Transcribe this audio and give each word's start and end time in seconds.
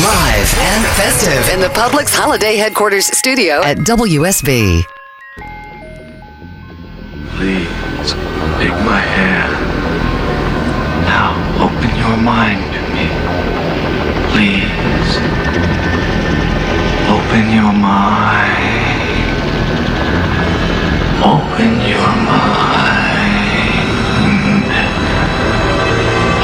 Live 0.00 0.54
and 0.56 0.86
festive 0.96 1.52
in 1.52 1.60
the 1.60 1.68
Publix 1.68 2.08
Holiday 2.14 2.56
Headquarters 2.56 3.04
studio 3.04 3.62
at 3.62 3.76
WSB. 3.76 4.82
Please 7.36 7.68
take 8.56 8.72
my 8.88 9.00
hand. 9.04 9.52
Now 11.04 11.36
open 11.60 11.90
your 12.00 12.16
mind 12.16 12.64
to 12.72 12.80
me. 12.96 13.04
Please. 14.32 15.12
Open 17.12 17.52
your 17.52 17.74
mind. 17.76 18.64
Open 21.20 21.72
your 21.84 22.12
mind. 22.24 23.12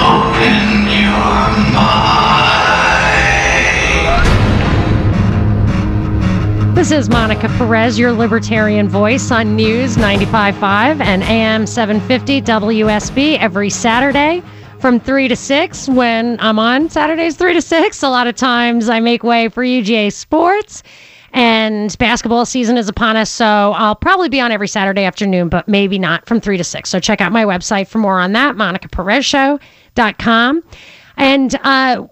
Open 0.05 0.91
your 0.93 1.73
mind. 1.73 2.28
This 6.79 6.93
is 6.93 7.11
Monica 7.11 7.49
Perez, 7.59 7.99
your 7.99 8.13
libertarian 8.13 8.89
voice 8.89 9.33
on 9.33 9.57
News 9.57 9.97
95.5 9.97 11.01
and 11.01 11.25
AM 11.25 11.67
750 11.67 12.41
WSB 12.43 13.37
every 13.37 13.69
Saturday 13.69 14.45
from 14.79 15.01
3 15.01 15.27
to 15.27 15.35
6 15.35 15.89
when 15.89 16.39
I'm 16.39 16.61
on 16.61 16.89
Saturdays 16.89 17.35
3 17.35 17.55
to 17.55 17.63
6. 17.63 18.03
A 18.05 18.09
lot 18.09 18.29
of 18.29 18.37
times 18.37 18.89
I 18.89 19.01
make 19.01 19.25
way 19.25 19.49
for 19.49 19.65
UGA 19.65 20.13
Sports 20.13 20.85
and 21.33 21.99
basketball 21.99 22.47
season 22.47 22.77
is 22.77 22.89
upon 22.89 23.17
us, 23.17 23.29
so 23.29 23.45
I'll 23.45 23.97
probably 23.97 24.29
be 24.29 24.41
on 24.41 24.53
every 24.53 24.69
Saturday 24.69 25.03
afternoon, 25.03 25.49
but 25.49 25.67
maybe 25.67 25.99
not 25.99 26.29
from 26.29 26.41
3 26.41 26.59
to 26.59 26.65
6. 26.65 26.89
So 26.89 27.01
check 27.01 27.21
out 27.21 27.33
my 27.33 27.45
website 27.45 27.89
for 27.89 27.99
more 27.99 28.21
on 28.21 28.31
that, 28.35 28.55
monicaperezshow.com. 28.55 30.63
And 31.17 31.59
uh, 31.65 32.07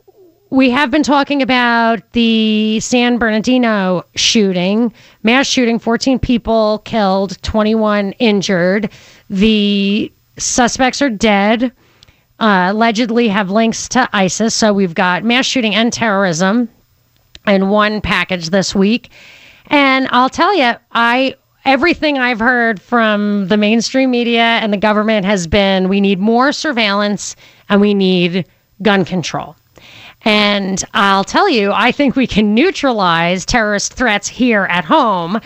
we 0.51 0.71
have 0.71 0.91
been 0.91 1.03
talking 1.03 1.43
about 1.43 2.01
the 2.13 2.79
San 2.81 3.19
Bernardino 3.19 4.05
shooting, 4.15 4.93
mass 5.23 5.47
shooting, 5.47 5.79
14 5.79 6.19
people 6.19 6.81
killed, 6.85 7.41
21 7.43 8.13
injured. 8.13 8.91
The 9.29 10.13
suspects 10.39 11.03
are 11.03 11.11
dead, 11.11 11.73
uh, 12.39 12.69
allegedly 12.71 13.29
have 13.29 13.51
links 13.51 13.89
to 13.89 14.09
ISIS. 14.13 14.55
So 14.55 14.73
we've 14.73 14.95
got 14.95 15.25
mass 15.25 15.47
shooting 15.47 15.75
and 15.75 15.93
terrorism 15.93 16.69
in 17.47 17.69
one 17.69 18.01
package 18.01 18.51
this 18.51 18.75
week. 18.75 19.11
And 19.67 20.07
I'll 20.13 20.31
tell 20.31 20.57
you, 20.57 20.75
I 20.93 21.35
everything 21.65 22.19
I've 22.19 22.39
heard 22.39 22.81
from 22.81 23.49
the 23.49 23.57
mainstream 23.57 24.13
media 24.13 24.43
and 24.43 24.73
the 24.73 24.77
government 24.77 25.27
has 25.27 25.49
been 25.49 25.89
we 25.89 26.01
need 26.01 26.21
more 26.21 26.53
surveillance 26.53 27.35
and 27.69 27.81
we 27.81 27.93
need 27.93 28.47
gun 28.83 29.05
control. 29.05 29.57
And 30.27 30.83
I'll 30.93 31.23
tell 31.23 31.49
you, 31.49 31.71
I 31.73 31.93
think 31.93 32.17
we 32.17 32.27
can 32.27 32.53
neutralize 32.53 33.47
terrorist 33.47 33.95
threats 33.95 34.27
here 34.27 34.65
at 34.65 34.85
home 34.85 35.41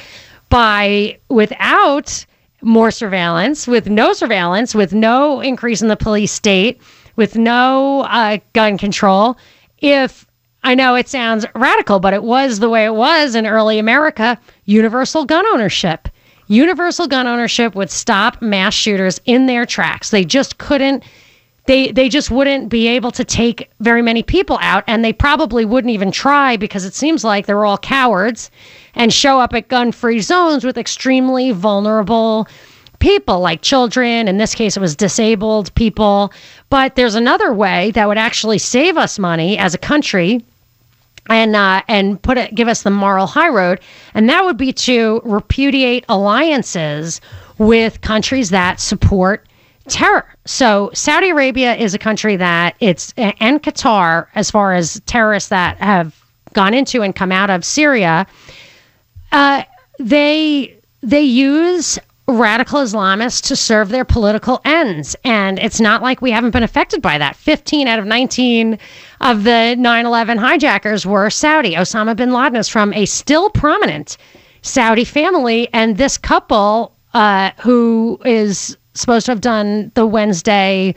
by 0.48 1.18
without 1.28 2.24
more 2.62 2.90
surveillance, 2.90 3.66
with 3.66 3.90
no 3.90 4.14
surveillance, 4.14 4.74
with 4.74 4.94
no 4.94 5.42
increase 5.42 5.82
in 5.82 5.88
the 5.88 5.96
police 5.98 6.32
state, 6.32 6.80
with 7.16 7.36
no 7.36 8.04
uh, 8.04 8.38
gun 8.54 8.78
control. 8.78 9.36
If 9.82 10.26
I 10.64 10.74
know 10.74 10.94
it 10.94 11.10
sounds 11.10 11.44
radical, 11.54 12.00
but 12.00 12.14
it 12.14 12.22
was 12.22 12.58
the 12.58 12.70
way 12.70 12.86
it 12.86 12.94
was 12.94 13.34
in 13.34 13.46
early 13.46 13.78
America 13.78 14.40
universal 14.64 15.26
gun 15.26 15.44
ownership. 15.52 16.08
Universal 16.46 17.08
gun 17.08 17.26
ownership 17.26 17.74
would 17.74 17.90
stop 17.90 18.40
mass 18.40 18.72
shooters 18.72 19.20
in 19.26 19.44
their 19.44 19.66
tracks. 19.66 20.08
They 20.08 20.24
just 20.24 20.56
couldn't 20.56 21.04
they 21.66 21.92
they 21.92 22.08
just 22.08 22.30
wouldn't 22.30 22.68
be 22.68 22.88
able 22.88 23.10
to 23.12 23.24
take 23.24 23.70
very 23.80 24.02
many 24.02 24.22
people 24.22 24.58
out 24.60 24.84
and 24.86 25.04
they 25.04 25.12
probably 25.12 25.64
wouldn't 25.64 25.92
even 25.92 26.10
try 26.10 26.56
because 26.56 26.84
it 26.84 26.94
seems 26.94 27.24
like 27.24 27.46
they're 27.46 27.64
all 27.64 27.78
cowards 27.78 28.50
and 28.94 29.12
show 29.12 29.40
up 29.40 29.54
at 29.54 29.68
gun-free 29.68 30.20
zones 30.20 30.64
with 30.64 30.78
extremely 30.78 31.52
vulnerable 31.52 32.48
people 32.98 33.40
like 33.40 33.62
children 33.62 34.28
in 34.28 34.36
this 34.36 34.54
case 34.54 34.76
it 34.76 34.80
was 34.80 34.96
disabled 34.96 35.74
people. 35.74 36.32
But 36.70 36.96
there's 36.96 37.14
another 37.14 37.52
way 37.52 37.90
that 37.92 38.06
would 38.08 38.18
actually 38.18 38.58
save 38.58 38.96
us 38.96 39.18
money 39.18 39.58
as 39.58 39.74
a 39.74 39.78
country 39.78 40.44
and 41.28 41.54
uh, 41.54 41.82
and 41.88 42.20
put 42.22 42.38
it 42.38 42.54
give 42.54 42.68
us 42.68 42.82
the 42.82 42.90
moral 42.90 43.26
high 43.26 43.48
road 43.48 43.80
and 44.14 44.28
that 44.28 44.44
would 44.44 44.56
be 44.56 44.72
to 44.72 45.20
repudiate 45.24 46.04
alliances 46.08 47.20
with 47.58 48.00
countries 48.00 48.50
that 48.50 48.80
support 48.80 49.46
terror. 49.90 50.26
So 50.46 50.90
Saudi 50.94 51.30
Arabia 51.30 51.74
is 51.74 51.94
a 51.94 51.98
country 51.98 52.36
that 52.36 52.76
it's 52.80 53.12
and 53.16 53.62
Qatar 53.62 54.26
as 54.34 54.50
far 54.50 54.72
as 54.74 55.00
terrorists 55.06 55.50
that 55.50 55.78
have 55.78 56.16
gone 56.52 56.74
into 56.74 57.02
and 57.02 57.14
come 57.14 57.32
out 57.32 57.50
of 57.50 57.64
Syria. 57.64 58.26
Uh, 59.32 59.64
they 59.98 60.76
they 61.02 61.22
use 61.22 61.98
radical 62.30 62.80
Islamists 62.80 63.42
to 63.48 63.56
serve 63.56 63.88
their 63.88 64.04
political 64.04 64.60
ends. 64.64 65.16
And 65.24 65.58
it's 65.58 65.80
not 65.80 66.02
like 66.02 66.22
we 66.22 66.30
haven't 66.30 66.52
been 66.52 66.62
affected 66.62 67.02
by 67.02 67.18
that. 67.18 67.36
15 67.36 67.88
out 67.88 67.98
of 67.98 68.06
19 68.06 68.78
of 69.20 69.44
the 69.44 69.74
9 69.76 70.06
11 70.06 70.38
hijackers 70.38 71.04
were 71.04 71.30
Saudi. 71.30 71.74
Osama 71.74 72.16
bin 72.16 72.32
Laden 72.32 72.56
is 72.56 72.68
from 72.68 72.92
a 72.94 73.06
still 73.06 73.50
prominent 73.50 74.16
Saudi 74.62 75.04
family. 75.04 75.68
And 75.72 75.96
this 75.96 76.18
couple, 76.18 76.94
uh, 77.14 77.50
who 77.58 78.20
is 78.24 78.76
supposed 79.00 79.26
to 79.26 79.32
have 79.32 79.40
done 79.40 79.90
the 79.94 80.06
Wednesday 80.06 80.94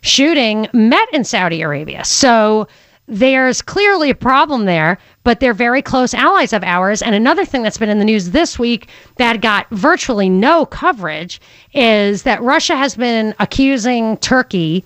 shooting 0.00 0.68
met 0.72 1.08
in 1.12 1.24
Saudi 1.24 1.62
Arabia. 1.62 2.04
So 2.04 2.68
there's 3.06 3.60
clearly 3.60 4.10
a 4.10 4.14
problem 4.14 4.64
there, 4.64 4.98
but 5.24 5.40
they're 5.40 5.54
very 5.54 5.82
close 5.82 6.14
allies 6.14 6.52
of 6.52 6.64
ours. 6.64 7.02
And 7.02 7.14
another 7.14 7.44
thing 7.44 7.62
that's 7.62 7.78
been 7.78 7.90
in 7.90 7.98
the 7.98 8.04
news 8.04 8.30
this 8.30 8.58
week 8.58 8.88
that 9.16 9.40
got 9.40 9.68
virtually 9.70 10.28
no 10.28 10.64
coverage 10.64 11.40
is 11.74 12.22
that 12.22 12.42
Russia 12.42 12.76
has 12.76 12.96
been 12.96 13.34
accusing 13.40 14.16
Turkey 14.18 14.84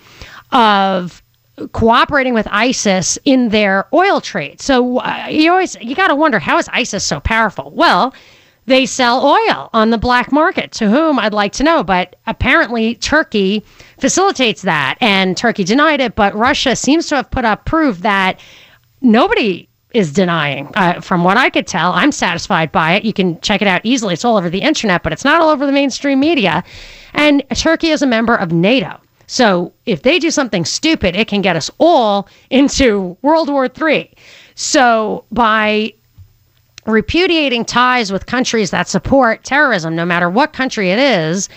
of 0.51 1.23
cooperating 1.73 2.35
with 2.35 2.47
ISIS 2.51 3.19
in 3.25 3.49
their 3.51 3.87
oil 3.93 4.21
trade. 4.21 4.61
So 4.61 4.99
uh, 4.99 5.27
you 5.29 5.51
always 5.51 5.77
you 5.81 5.95
got 5.95 6.09
to 6.09 6.15
wonder 6.17 6.39
how 6.39 6.59
is 6.59 6.69
ISIS 6.73 7.05
so 7.05 7.21
powerful? 7.21 7.73
Well, 7.75 8.15
they 8.69 8.87
sell 8.87 9.25
oil 9.25 9.71
on 9.73 9.91
the 9.91 9.99
black 9.99 10.31
market. 10.31 10.73
To 10.73 10.89
whom 10.89 11.19
I'd 11.19 11.33
like 11.33 11.53
to 11.55 11.65
know, 11.65 11.83
but 11.83 12.17
apparently 12.27 12.95
Turkey 12.97 13.65
facilitates 13.99 14.63
that, 14.63 14.97
and 15.01 15.37
Turkey 15.37 15.65
denied 15.65 16.01
it. 16.01 16.15
But 16.15 16.35
Russia 16.35 16.77
seems 16.77 17.07
to 17.09 17.17
have 17.17 17.31
put 17.31 17.45
up 17.45 17.65
proof 17.65 17.99
that 17.99 18.41
nobody 19.01 19.69
is 19.95 20.13
denying. 20.13 20.71
Uh, 20.75 21.01
from 21.01 21.25
what 21.25 21.37
I 21.37 21.51
could 21.51 21.67
tell, 21.67 21.93
I'm 21.93 22.13
satisfied 22.13 22.71
by 22.71 22.93
it. 22.93 23.05
You 23.05 23.13
can 23.13 23.41
check 23.41 23.63
it 23.63 23.69
out 23.69 23.81
easily. 23.85 24.15
It's 24.15 24.25
all 24.25 24.37
over 24.37 24.51
the 24.51 24.61
internet, 24.61 25.03
but 25.03 25.13
it's 25.13 25.25
not 25.25 25.41
all 25.41 25.49
over 25.49 25.67
the 25.67 25.73
mainstream 25.73 26.21
media. 26.21 26.63
And 27.15 27.43
Turkey 27.55 27.89
is 27.89 28.03
a 28.03 28.07
member 28.07 28.35
of 28.35 28.53
NATO. 28.53 29.01
So 29.27 29.73
if 29.87 30.03
they 30.03 30.19
do 30.19 30.31
something 30.31 30.65
stupid, 30.65 31.15
it 31.15 31.29
can 31.29 31.43
get 31.43 31.57
us 31.57 31.71
all 31.79 32.29
into 32.51 33.17
World 33.23 33.49
War 33.49 33.67
III. 33.67 34.13
So 34.55 35.25
by 35.31 35.95
repudiating 36.89 37.65
ties 37.65 38.11
with 38.11 38.27
countries 38.27 38.71
that 38.71 38.89
support 38.89 39.45
terrorism, 39.45 39.95
no 39.95 40.05
matter 40.05 40.29
what 40.31 40.53
country 40.53 40.91
it 40.91 40.99
is, 40.99 41.49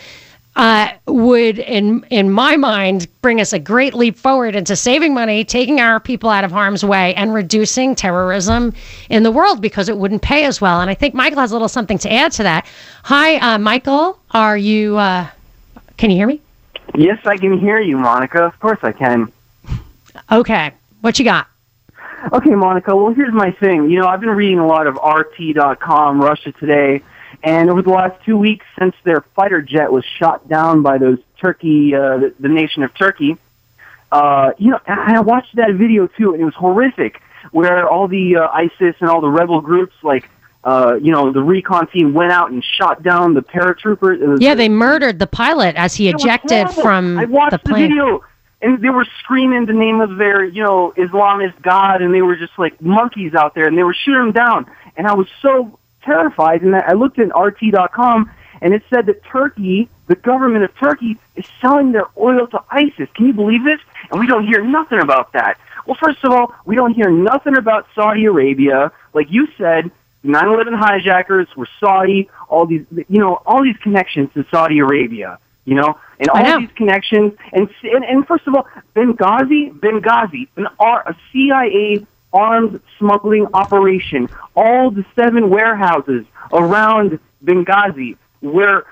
uh, 0.57 0.89
would, 1.07 1.59
in 1.59 2.05
in 2.09 2.29
my 2.29 2.57
mind, 2.57 3.07
bring 3.21 3.39
us 3.39 3.53
a 3.53 3.59
great 3.59 3.93
leap 3.93 4.17
forward 4.17 4.53
into 4.53 4.75
saving 4.75 5.13
money, 5.13 5.45
taking 5.45 5.79
our 5.79 5.99
people 5.99 6.29
out 6.29 6.43
of 6.43 6.51
harm's 6.51 6.83
way, 6.83 7.15
and 7.15 7.33
reducing 7.33 7.95
terrorism 7.95 8.73
in 9.09 9.23
the 9.23 9.31
world 9.31 9.61
because 9.61 9.87
it 9.87 9.97
wouldn't 9.97 10.21
pay 10.21 10.43
as 10.43 10.59
well. 10.59 10.81
And 10.81 10.89
I 10.89 10.93
think 10.93 11.13
Michael 11.13 11.39
has 11.39 11.51
a 11.51 11.55
little 11.55 11.69
something 11.69 11.97
to 11.99 12.11
add 12.11 12.33
to 12.33 12.43
that. 12.43 12.65
Hi, 13.03 13.37
uh, 13.37 13.57
Michael. 13.59 14.19
Are 14.31 14.57
you? 14.57 14.97
Uh, 14.97 15.27
can 15.95 16.11
you 16.11 16.17
hear 16.17 16.27
me? 16.27 16.41
Yes, 16.95 17.19
I 17.25 17.37
can 17.37 17.57
hear 17.57 17.79
you, 17.79 17.97
Monica. 17.97 18.43
Of 18.43 18.59
course 18.59 18.79
I 18.83 18.91
can. 18.91 19.31
Okay. 20.29 20.73
What 20.99 21.17
you 21.17 21.23
got? 21.23 21.47
Okay, 22.33 22.55
Monica. 22.55 22.95
Well, 22.95 23.13
here's 23.13 23.33
my 23.33 23.51
thing. 23.51 23.89
You 23.89 23.99
know, 23.99 24.07
I've 24.07 24.21
been 24.21 24.29
reading 24.29 24.59
a 24.59 24.67
lot 24.67 24.87
of 24.87 24.95
RT.com, 24.95 26.21
Russia 26.21 26.51
Today, 26.51 27.01
and 27.43 27.69
over 27.69 27.81
the 27.81 27.89
last 27.89 28.23
two 28.23 28.37
weeks, 28.37 28.65
since 28.77 28.95
their 29.03 29.21
fighter 29.35 29.61
jet 29.61 29.91
was 29.91 30.05
shot 30.05 30.47
down 30.47 30.81
by 30.83 30.97
those 30.97 31.19
Turkey, 31.39 31.95
uh, 31.95 32.17
the, 32.17 32.33
the 32.39 32.49
nation 32.49 32.83
of 32.83 32.93
Turkey, 32.93 33.37
uh, 34.11 34.51
you 34.57 34.71
know, 34.71 34.79
I 34.87 35.19
watched 35.21 35.55
that 35.55 35.73
video 35.73 36.07
too, 36.07 36.33
and 36.33 36.41
it 36.41 36.45
was 36.45 36.55
horrific. 36.55 37.21
where 37.51 37.87
all 37.87 38.07
the 38.07 38.37
uh, 38.37 38.47
ISIS 38.49 38.95
and 38.99 39.09
all 39.09 39.21
the 39.21 39.29
rebel 39.29 39.61
groups, 39.61 39.95
like 40.03 40.29
uh, 40.63 40.95
you 41.01 41.11
know, 41.11 41.31
the 41.31 41.41
recon 41.41 41.87
team 41.87 42.13
went 42.13 42.31
out 42.31 42.51
and 42.51 42.63
shot 42.63 43.01
down 43.01 43.33
the 43.33 43.41
paratroopers. 43.41 44.39
Yeah, 44.39 44.53
they 44.53 44.69
murdered 44.69 45.17
the 45.17 45.25
pilot 45.25 45.75
as 45.75 45.95
he 45.95 46.09
ejected 46.09 46.69
from 46.69 47.17
I 47.17 47.25
watched 47.25 47.51
the 47.51 47.59
plane. 47.59 47.89
video, 47.89 48.23
and 48.61 48.81
they 48.81 48.89
were 48.89 49.05
screaming 49.19 49.65
the 49.65 49.73
name 49.73 50.01
of 50.01 50.17
their, 50.17 50.43
you 50.43 50.63
know, 50.63 50.93
Islamist 50.95 51.61
god, 51.61 52.01
and 52.01 52.13
they 52.13 52.21
were 52.21 52.35
just 52.35 52.57
like 52.57 52.81
monkeys 52.81 53.33
out 53.33 53.55
there, 53.55 53.67
and 53.67 53.77
they 53.77 53.83
were 53.83 53.93
shooting 53.93 54.21
them 54.21 54.31
down. 54.31 54.71
And 54.95 55.07
I 55.07 55.13
was 55.13 55.27
so 55.41 55.77
terrified, 56.03 56.61
and 56.61 56.75
I 56.75 56.93
looked 56.93 57.19
at 57.19 57.35
RT.com, 57.35 58.31
and 58.61 58.73
it 58.73 58.83
said 58.89 59.07
that 59.07 59.23
Turkey, 59.23 59.89
the 60.07 60.15
government 60.15 60.63
of 60.63 60.75
Turkey, 60.77 61.17
is 61.35 61.45
selling 61.59 61.91
their 61.91 62.07
oil 62.17 62.47
to 62.47 62.63
ISIS. 62.69 63.09
Can 63.15 63.25
you 63.27 63.33
believe 63.33 63.63
this? 63.63 63.79
And 64.11 64.19
we 64.19 64.27
don't 64.27 64.45
hear 64.45 64.63
nothing 64.63 64.99
about 64.99 65.33
that. 65.33 65.57
Well, 65.85 65.97
first 65.99 66.23
of 66.23 66.31
all, 66.31 66.53
we 66.65 66.75
don't 66.75 66.93
hear 66.93 67.09
nothing 67.09 67.57
about 67.57 67.87
Saudi 67.95 68.25
Arabia. 68.25 68.91
Like 69.13 69.31
you 69.31 69.47
said, 69.57 69.89
9/11 70.23 70.75
hijackers 70.75 71.47
were 71.55 71.67
Saudi. 71.79 72.29
All 72.49 72.67
these, 72.67 72.85
you 72.91 73.19
know, 73.19 73.41
all 73.45 73.63
these 73.63 73.77
connections 73.77 74.29
to 74.35 74.45
Saudi 74.51 74.77
Arabia. 74.77 75.39
You 75.71 75.77
know, 75.77 75.97
and 76.19 76.27
all 76.31 76.43
know. 76.43 76.59
these 76.59 76.75
connections. 76.75 77.31
And, 77.53 77.69
and 77.83 78.03
and 78.03 78.27
first 78.27 78.45
of 78.45 78.53
all, 78.55 78.67
Benghazi, 78.93 79.71
Benghazi, 79.79 80.49
an 80.57 80.67
R, 80.79 80.99
a 81.07 81.15
CIA 81.31 82.05
arms 82.33 82.77
smuggling 82.99 83.47
operation. 83.53 84.27
All 84.53 84.91
the 84.91 85.05
seven 85.15 85.49
warehouses 85.49 86.25
around 86.51 87.19
Benghazi 87.45 88.17
where 88.41 88.83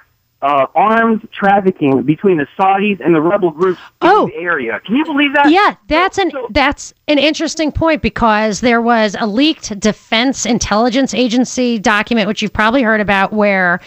uh, 0.42 0.68
armed 0.74 1.28
trafficking 1.34 2.04
between 2.04 2.38
the 2.38 2.48
Saudis 2.58 3.02
and 3.06 3.14
the 3.14 3.20
rebel 3.20 3.52
groups 3.52 3.82
Oh. 4.02 4.28
in 4.28 4.30
the 4.30 4.36
area. 4.38 4.80
Can 4.86 4.96
you 4.96 5.04
believe 5.04 5.34
that? 5.34 5.52
Yeah, 5.52 5.76
that's 5.88 6.18
an 6.18 6.32
that's 6.52 6.94
an 7.10 7.20
interesting 7.20 7.74
point 7.74 8.02
because 8.02 8.62
there 8.62 8.82
was 8.82 9.18
a 9.20 9.28
leaked 9.28 9.78
Defense 9.82 10.46
Intelligence 10.46 11.14
Agency 11.14 11.78
document, 11.78 12.30
which 12.30 12.42
you've 12.42 12.54
probably 12.54 12.84
heard 12.84 13.02
about, 13.02 13.34
where 13.34 13.82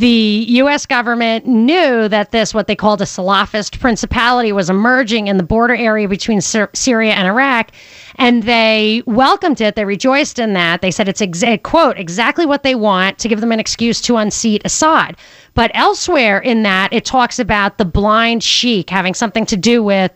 the 0.00 0.46
U.S. 0.48 0.86
government 0.86 1.46
knew 1.46 2.08
that 2.08 2.30
this, 2.30 2.54
what 2.54 2.66
they 2.66 2.74
called 2.74 3.02
a 3.02 3.04
Salafist 3.04 3.78
principality, 3.80 4.50
was 4.50 4.70
emerging 4.70 5.26
in 5.26 5.36
the 5.36 5.42
border 5.42 5.74
area 5.74 6.08
between 6.08 6.40
Syr- 6.40 6.70
Syria 6.72 7.12
and 7.12 7.28
Iraq, 7.28 7.70
and 8.16 8.44
they 8.44 9.02
welcomed 9.04 9.60
it. 9.60 9.76
They 9.76 9.84
rejoiced 9.84 10.38
in 10.38 10.54
that. 10.54 10.80
They 10.80 10.90
said 10.90 11.06
it's 11.06 11.20
exa- 11.20 11.62
quote 11.62 11.98
exactly 11.98 12.46
what 12.46 12.62
they 12.62 12.74
want 12.74 13.18
to 13.18 13.28
give 13.28 13.42
them 13.42 13.52
an 13.52 13.60
excuse 13.60 14.00
to 14.02 14.16
unseat 14.16 14.62
Assad. 14.64 15.18
But 15.52 15.70
elsewhere 15.74 16.38
in 16.38 16.62
that, 16.62 16.94
it 16.94 17.04
talks 17.04 17.38
about 17.38 17.76
the 17.76 17.84
blind 17.84 18.42
sheik 18.42 18.88
having 18.88 19.12
something 19.12 19.44
to 19.44 19.56
do 19.56 19.82
with 19.82 20.12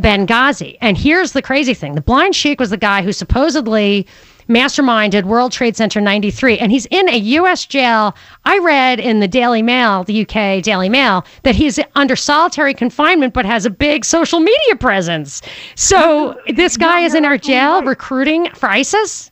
Benghazi. 0.00 0.78
And 0.80 0.98
here's 0.98 1.30
the 1.30 1.42
crazy 1.42 1.74
thing 1.74 1.94
the 1.94 2.00
blind 2.00 2.34
sheik 2.34 2.58
was 2.58 2.70
the 2.70 2.76
guy 2.76 3.02
who 3.02 3.12
supposedly 3.12 4.04
masterminded 4.48 5.24
World 5.24 5.52
Trade 5.52 5.76
Center 5.76 6.00
93, 6.00 6.58
and 6.58 6.72
he's 6.72 6.86
in 6.86 7.08
a 7.08 7.16
U.S. 7.16 7.66
jail. 7.66 8.14
I 8.44 8.58
read 8.58 8.98
in 8.98 9.20
the 9.20 9.28
Daily 9.28 9.62
Mail, 9.62 10.04
the 10.04 10.22
UK 10.22 10.62
Daily 10.62 10.88
Mail, 10.88 11.24
that 11.42 11.54
he's 11.54 11.78
under 11.94 12.16
solitary 12.16 12.74
confinement 12.74 13.34
but 13.34 13.44
has 13.44 13.66
a 13.66 13.70
big 13.70 14.04
social 14.04 14.40
media 14.40 14.76
presence. 14.76 15.42
So 15.74 16.40
this 16.54 16.76
guy 16.76 17.00
is 17.00 17.14
in 17.14 17.24
our 17.24 17.38
jail 17.38 17.82
recruiting 17.82 18.50
for 18.54 18.68
ISIS? 18.68 19.30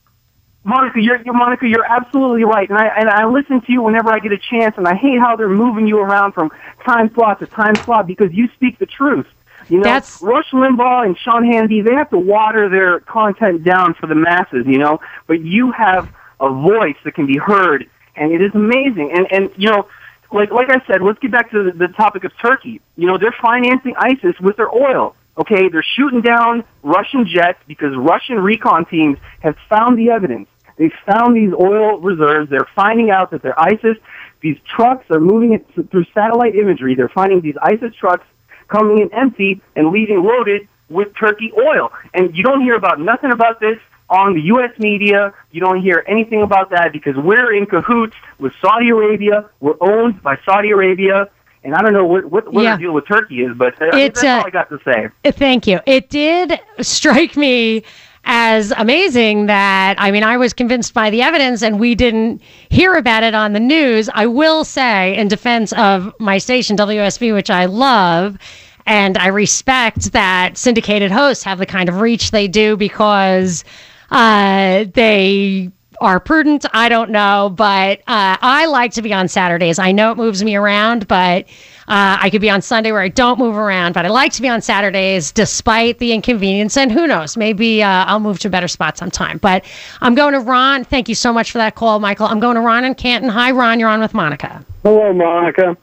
Monica, 0.63 1.01
you're, 1.01 1.21
you're 1.23 1.33
Monica, 1.33 1.65
you're 1.65 1.85
absolutely 1.85 2.43
right, 2.43 2.69
and 2.69 2.77
I 2.77 2.87
and 2.87 3.09
I 3.09 3.25
listen 3.25 3.61
to 3.61 3.71
you 3.71 3.81
whenever 3.81 4.11
I 4.11 4.19
get 4.19 4.33
a 4.33 4.37
chance, 4.37 4.75
and 4.77 4.85
I 4.85 4.95
hate 4.95 5.17
how 5.17 5.37
they're 5.37 5.47
moving 5.47 5.87
you 5.87 5.97
around 5.97 6.33
from 6.33 6.51
time 6.83 7.09
slot 7.13 7.39
to 7.39 7.47
time 7.47 7.75
slot 7.75 8.05
because 8.05 8.33
you 8.33 8.49
speak 8.53 8.77
the 8.77 8.85
truth. 8.85 9.27
You 9.69 9.77
know, 9.77 9.83
That's- 9.83 10.21
Rush 10.21 10.49
Limbaugh 10.51 11.05
and 11.05 11.17
Sean 11.17 11.43
Hannity, 11.43 11.83
they 11.83 11.93
have 11.93 12.09
to 12.11 12.17
water 12.17 12.69
their 12.69 12.99
content 13.01 13.63
down 13.63 13.93
for 13.95 14.07
the 14.07 14.15
masses, 14.15 14.65
you 14.65 14.77
know, 14.77 14.99
but 15.27 15.41
you 15.41 15.71
have 15.71 16.09
a 16.39 16.49
voice 16.49 16.95
that 17.03 17.15
can 17.15 17.25
be 17.25 17.37
heard, 17.37 17.89
and 18.15 18.31
it 18.31 18.41
is 18.41 18.51
amazing. 18.53 19.11
And 19.11 19.27
and 19.31 19.49
you 19.57 19.69
know, 19.69 19.87
like 20.31 20.51
like 20.51 20.69
I 20.69 20.85
said, 20.87 21.01
let's 21.01 21.19
get 21.19 21.31
back 21.31 21.51
to 21.51 21.63
the, 21.63 21.71
the 21.71 21.87
topic 21.89 22.23
of 22.23 22.31
Turkey. 22.39 22.81
You 22.95 23.07
know, 23.07 23.17
they're 23.17 23.35
financing 23.41 23.95
ISIS 23.97 24.39
with 24.39 24.57
their 24.57 24.73
oil. 24.73 25.15
Okay, 25.37 25.69
they're 25.69 25.85
shooting 25.95 26.21
down 26.21 26.63
Russian 26.81 27.27
jets 27.27 27.59
because 27.67 27.95
Russian 27.95 28.39
recon 28.39 28.85
teams 28.85 29.19
have 29.41 29.55
found 29.69 29.97
the 29.97 30.09
evidence. 30.09 30.47
They 30.77 30.91
found 31.05 31.35
these 31.35 31.53
oil 31.53 31.99
reserves. 31.99 32.49
They're 32.49 32.67
finding 32.75 33.09
out 33.11 33.31
that 33.31 33.41
they're 33.41 33.59
ISIS. 33.59 33.97
These 34.41 34.57
trucks 34.75 35.05
are 35.09 35.19
moving 35.19 35.53
it 35.53 35.67
through 35.89 36.05
satellite 36.13 36.55
imagery. 36.55 36.95
They're 36.95 37.09
finding 37.09 37.41
these 37.41 37.57
ISIS 37.61 37.93
trucks 37.95 38.25
coming 38.67 38.99
in 38.99 39.13
empty 39.13 39.61
and 39.75 39.89
leaving 39.91 40.23
loaded 40.23 40.67
with 40.89 41.13
Turkey 41.15 41.51
oil. 41.57 41.91
And 42.13 42.35
you 42.35 42.43
don't 42.43 42.61
hear 42.61 42.75
about 42.75 42.99
nothing 42.99 43.31
about 43.31 43.59
this 43.59 43.77
on 44.09 44.33
the 44.35 44.41
U.S. 44.43 44.71
media. 44.79 45.33
You 45.51 45.59
don't 45.59 45.81
hear 45.81 46.03
anything 46.07 46.41
about 46.41 46.69
that 46.69 46.93
because 46.93 47.15
we're 47.17 47.53
in 47.53 47.65
cahoots 47.65 48.15
with 48.39 48.53
Saudi 48.61 48.89
Arabia. 48.89 49.49
We're 49.59 49.75
owned 49.81 50.21
by 50.23 50.37
Saudi 50.45 50.71
Arabia. 50.71 51.29
And 51.63 51.75
I 51.75 51.81
don't 51.81 51.91
know 51.91 52.05
what 52.05 52.25
what, 52.25 52.53
what 52.53 52.63
Yeah. 52.63 52.71
our 52.73 52.77
deal 52.77 52.93
with 52.93 53.05
Turkey 53.07 53.41
is, 53.41 53.57
but 53.57 53.73
It's, 53.81 54.21
that's 54.21 54.23
uh, 54.23 54.27
all 54.39 54.45
I 54.45 54.49
got 54.49 54.69
to 54.69 54.79
say. 54.85 55.09
Thank 55.31 55.67
you. 55.67 55.81
It 55.85 56.09
did 56.09 56.57
strike 56.79 57.35
me 57.35 57.83
as 58.29 58.73
amazing 58.75 59.45
that, 59.45 59.95
I 59.97 60.11
mean, 60.11 60.23
I 60.23 60.35
was 60.35 60.51
convinced 60.53 60.93
by 60.93 61.09
the 61.09 61.21
evidence 61.21 61.63
and 61.63 61.79
we 61.79 61.95
didn't 61.95 62.41
hear 62.69 62.93
about 62.95 63.23
it 63.23 63.33
on 63.33 63.53
the 63.53 63.59
news. 63.59 64.09
I 64.13 64.25
will 64.25 64.65
say, 64.65 65.15
in 65.15 65.29
defense 65.29 65.71
of 65.73 66.13
my 66.19 66.37
station, 66.37 66.75
WSB, 66.75 67.33
which 67.33 67.49
I 67.49 67.65
love, 67.65 68.37
and 68.85 69.17
I 69.17 69.27
respect 69.27 70.11
that 70.11 70.57
syndicated 70.57 71.09
hosts 71.09 71.45
have 71.45 71.57
the 71.57 71.65
kind 71.65 71.87
of 71.87 72.01
reach 72.01 72.31
they 72.31 72.49
do 72.49 72.75
because 72.75 73.63
uh, 74.11 74.83
they 74.93 75.71
are 76.01 76.19
prudent. 76.19 76.65
I 76.73 76.89
don't 76.89 77.09
know, 77.09 77.51
but 77.55 77.99
uh, 78.07 78.37
I 78.41 78.65
like 78.67 78.91
to 78.93 79.01
be 79.01 79.13
on 79.13 79.27
Saturdays. 79.27 79.79
I 79.79 79.91
know 79.91 80.11
it 80.11 80.17
moves 80.17 80.43
me 80.43 80.55
around, 80.55 81.07
but 81.07 81.45
uh, 81.87 82.17
I 82.19 82.29
could 82.29 82.41
be 82.41 82.49
on 82.49 82.61
Sunday 82.61 82.91
where 82.91 83.01
I 83.01 83.07
don't 83.07 83.39
move 83.39 83.55
around. 83.55 83.93
But 83.93 84.05
I 84.05 84.09
like 84.09 84.31
to 84.33 84.41
be 84.41 84.49
on 84.49 84.61
Saturdays 84.61 85.31
despite 85.31 85.99
the 85.99 86.13
inconvenience. 86.13 86.77
And 86.77 86.91
who 86.91 87.07
knows, 87.07 87.37
maybe 87.37 87.81
uh, 87.81 88.05
I'll 88.05 88.19
move 88.19 88.39
to 88.39 88.47
a 88.47 88.51
better 88.51 88.67
spot 88.67 88.97
sometime. 88.97 89.37
But 89.37 89.65
I'm 90.01 90.13
going 90.13 90.33
to 90.33 90.39
Ron. 90.39 90.83
Thank 90.83 91.09
you 91.09 91.15
so 91.15 91.33
much 91.33 91.51
for 91.51 91.57
that 91.57 91.75
call, 91.75 91.99
Michael. 91.99 92.27
I'm 92.27 92.39
going 92.39 92.55
to 92.55 92.61
Ron 92.61 92.83
in 92.83 92.93
Canton. 92.95 93.29
Hi, 93.29 93.51
Ron. 93.51 93.79
You're 93.79 93.89
on 93.89 93.99
with 93.99 94.13
Monica. 94.13 94.63
Hello, 94.83 95.13
Monica. 95.13 95.77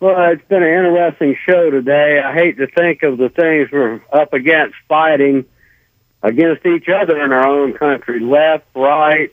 Well, 0.00 0.32
it's 0.32 0.48
been 0.48 0.62
an 0.62 0.68
interesting 0.68 1.36
show 1.46 1.70
today. 1.70 2.20
I 2.24 2.32
hate 2.32 2.56
to 2.56 2.66
think 2.66 3.02
of 3.02 3.18
the 3.18 3.28
things 3.28 3.70
we're 3.70 4.00
up 4.10 4.32
against 4.32 4.74
fighting 4.88 5.44
against 6.22 6.66
each 6.66 6.88
other 6.88 7.22
in 7.22 7.32
our 7.32 7.48
own 7.48 7.72
country, 7.72 8.20
left, 8.20 8.64
right. 8.74 9.32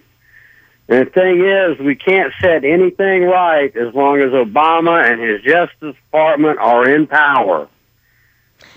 And 0.89 1.05
the 1.05 1.11
thing 1.11 1.45
is, 1.45 1.79
we 1.79 1.95
can't 1.95 2.33
set 2.39 2.63
anything 2.63 3.23
right 3.23 3.75
as 3.75 3.93
long 3.93 4.21
as 4.21 4.31
Obama 4.31 5.03
and 5.11 5.21
his 5.21 5.41
Justice 5.41 5.95
Department 6.05 6.59
are 6.59 6.89
in 6.89 7.07
power. 7.07 7.67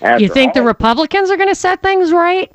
After 0.01 0.21
You 0.21 0.29
think 0.29 0.53
the 0.53 0.63
Republicans 0.63 1.31
are 1.31 1.37
going 1.37 1.49
to 1.49 1.55
set 1.55 1.81
things 1.81 2.11
right? 2.11 2.51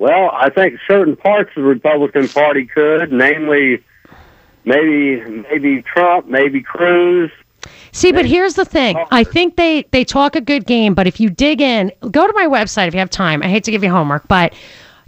well, 0.00 0.30
I 0.32 0.48
think 0.48 0.80
certain 0.88 1.14
parts 1.14 1.50
of 1.50 1.62
the 1.62 1.68
Republican 1.68 2.26
Party 2.26 2.64
could, 2.64 3.12
namely 3.12 3.84
maybe 4.64 5.20
maybe 5.50 5.82
Trump, 5.82 6.26
maybe 6.26 6.62
Cruz. 6.62 7.30
See, 7.92 8.12
but 8.12 8.24
here's 8.26 8.54
the 8.54 8.64
thing. 8.64 8.96
I 9.10 9.24
think 9.24 9.56
they 9.56 9.82
they 9.90 10.04
talk 10.04 10.36
a 10.36 10.40
good 10.40 10.66
game, 10.66 10.94
but 10.94 11.06
if 11.06 11.20
you 11.20 11.30
dig 11.30 11.60
in, 11.60 11.92
go 12.10 12.26
to 12.26 12.32
my 12.34 12.46
website 12.46 12.88
if 12.88 12.94
you 12.94 13.00
have 13.00 13.10
time. 13.10 13.42
I 13.42 13.48
hate 13.48 13.64
to 13.64 13.70
give 13.70 13.82
you 13.82 13.90
homework, 13.90 14.28
but 14.28 14.54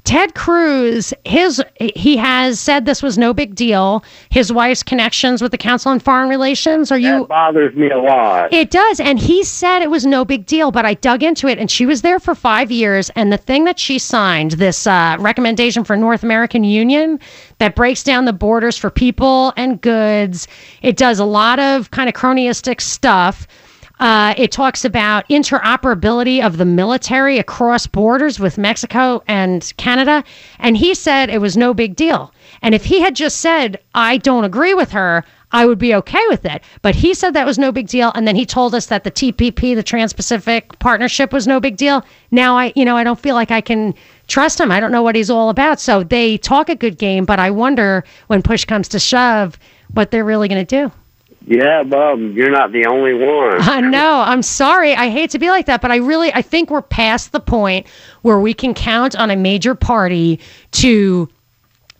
Ted 0.04 0.34
Cruz, 0.34 1.14
his 1.24 1.62
he 1.78 2.16
has 2.16 2.58
said 2.58 2.86
this 2.86 3.02
was 3.04 3.16
no 3.16 3.32
big 3.32 3.54
deal. 3.54 4.02
His 4.30 4.52
wife's 4.52 4.82
connections 4.82 5.40
with 5.40 5.52
the 5.52 5.58
Council 5.58 5.92
on 5.92 6.00
Foreign 6.00 6.28
Relations. 6.28 6.90
Are 6.90 6.98
you 6.98 7.20
That 7.20 7.28
bothers 7.28 7.74
me 7.76 7.88
a 7.88 7.98
lot. 7.98 8.52
it 8.52 8.70
does. 8.70 8.98
And 8.98 9.18
he 9.20 9.44
said 9.44 9.80
it 9.80 9.90
was 9.90 10.04
no 10.04 10.24
big 10.24 10.44
deal, 10.44 10.72
but 10.72 10.84
I 10.84 10.94
dug 10.94 11.22
into 11.22 11.46
it 11.46 11.58
and 11.58 11.70
she 11.70 11.86
was 11.86 12.02
there 12.02 12.18
for 12.18 12.34
five 12.34 12.72
years. 12.72 13.10
And 13.10 13.32
the 13.32 13.36
thing 13.36 13.64
that 13.64 13.78
she 13.78 13.98
signed, 13.98 14.52
this 14.52 14.88
uh, 14.88 15.16
recommendation 15.20 15.84
for 15.84 15.96
North 15.96 16.24
American 16.24 16.64
Union 16.64 17.20
that 17.58 17.76
breaks 17.76 18.02
down 18.02 18.24
the 18.24 18.32
borders 18.32 18.76
for 18.76 18.90
people 18.90 19.52
and 19.56 19.80
goods, 19.80 20.48
it 20.82 20.96
does 20.96 21.20
a 21.20 21.24
lot 21.24 21.60
of 21.60 21.92
kind 21.92 22.08
of 22.08 22.14
cronyistic 22.16 22.80
stuff. 22.80 23.46
Uh, 24.02 24.34
it 24.36 24.50
talks 24.50 24.84
about 24.84 25.28
interoperability 25.28 26.44
of 26.44 26.58
the 26.58 26.64
military 26.64 27.38
across 27.38 27.86
borders 27.86 28.40
with 28.40 28.58
Mexico 28.58 29.22
and 29.28 29.72
Canada. 29.76 30.24
And 30.58 30.76
he 30.76 30.92
said 30.92 31.30
it 31.30 31.40
was 31.40 31.56
no 31.56 31.72
big 31.72 31.94
deal. 31.94 32.34
And 32.62 32.74
if 32.74 32.84
he 32.84 32.98
had 33.00 33.14
just 33.14 33.38
said, 33.38 33.78
I 33.94 34.16
don't 34.16 34.42
agree 34.42 34.74
with 34.74 34.90
her, 34.90 35.22
I 35.52 35.66
would 35.66 35.78
be 35.78 35.94
okay 35.94 36.22
with 36.28 36.44
it. 36.44 36.64
But 36.82 36.96
he 36.96 37.14
said 37.14 37.32
that 37.34 37.46
was 37.46 37.60
no 37.60 37.70
big 37.70 37.86
deal. 37.86 38.10
And 38.16 38.26
then 38.26 38.34
he 38.34 38.44
told 38.44 38.74
us 38.74 38.86
that 38.86 39.04
the 39.04 39.10
TPP, 39.12 39.76
the 39.76 39.84
Trans 39.84 40.12
Pacific 40.12 40.76
Partnership, 40.80 41.32
was 41.32 41.46
no 41.46 41.60
big 41.60 41.76
deal. 41.76 42.04
Now 42.32 42.58
I, 42.58 42.72
you 42.74 42.84
know, 42.84 42.96
I 42.96 43.04
don't 43.04 43.20
feel 43.20 43.36
like 43.36 43.52
I 43.52 43.60
can 43.60 43.94
trust 44.26 44.58
him. 44.58 44.72
I 44.72 44.80
don't 44.80 44.90
know 44.90 45.04
what 45.04 45.14
he's 45.14 45.30
all 45.30 45.48
about. 45.48 45.78
So 45.78 46.02
they 46.02 46.38
talk 46.38 46.68
a 46.68 46.74
good 46.74 46.98
game, 46.98 47.24
but 47.24 47.38
I 47.38 47.52
wonder 47.52 48.02
when 48.26 48.42
push 48.42 48.64
comes 48.64 48.88
to 48.88 48.98
shove 48.98 49.60
what 49.94 50.10
they're 50.10 50.24
really 50.24 50.48
going 50.48 50.66
to 50.66 50.88
do. 50.88 50.92
Yeah, 51.46 51.82
Bob, 51.82 52.20
you're 52.20 52.50
not 52.50 52.72
the 52.72 52.86
only 52.86 53.14
one. 53.14 53.60
I 53.60 53.80
know. 53.80 54.20
I'm 54.20 54.42
sorry. 54.42 54.94
I 54.94 55.10
hate 55.10 55.30
to 55.30 55.38
be 55.38 55.50
like 55.50 55.66
that, 55.66 55.80
but 55.82 55.90
I 55.90 55.96
really 55.96 56.32
I 56.32 56.42
think 56.42 56.70
we're 56.70 56.82
past 56.82 57.32
the 57.32 57.40
point 57.40 57.86
where 58.22 58.38
we 58.38 58.54
can 58.54 58.74
count 58.74 59.16
on 59.16 59.30
a 59.30 59.36
major 59.36 59.74
party 59.74 60.38
to 60.72 61.28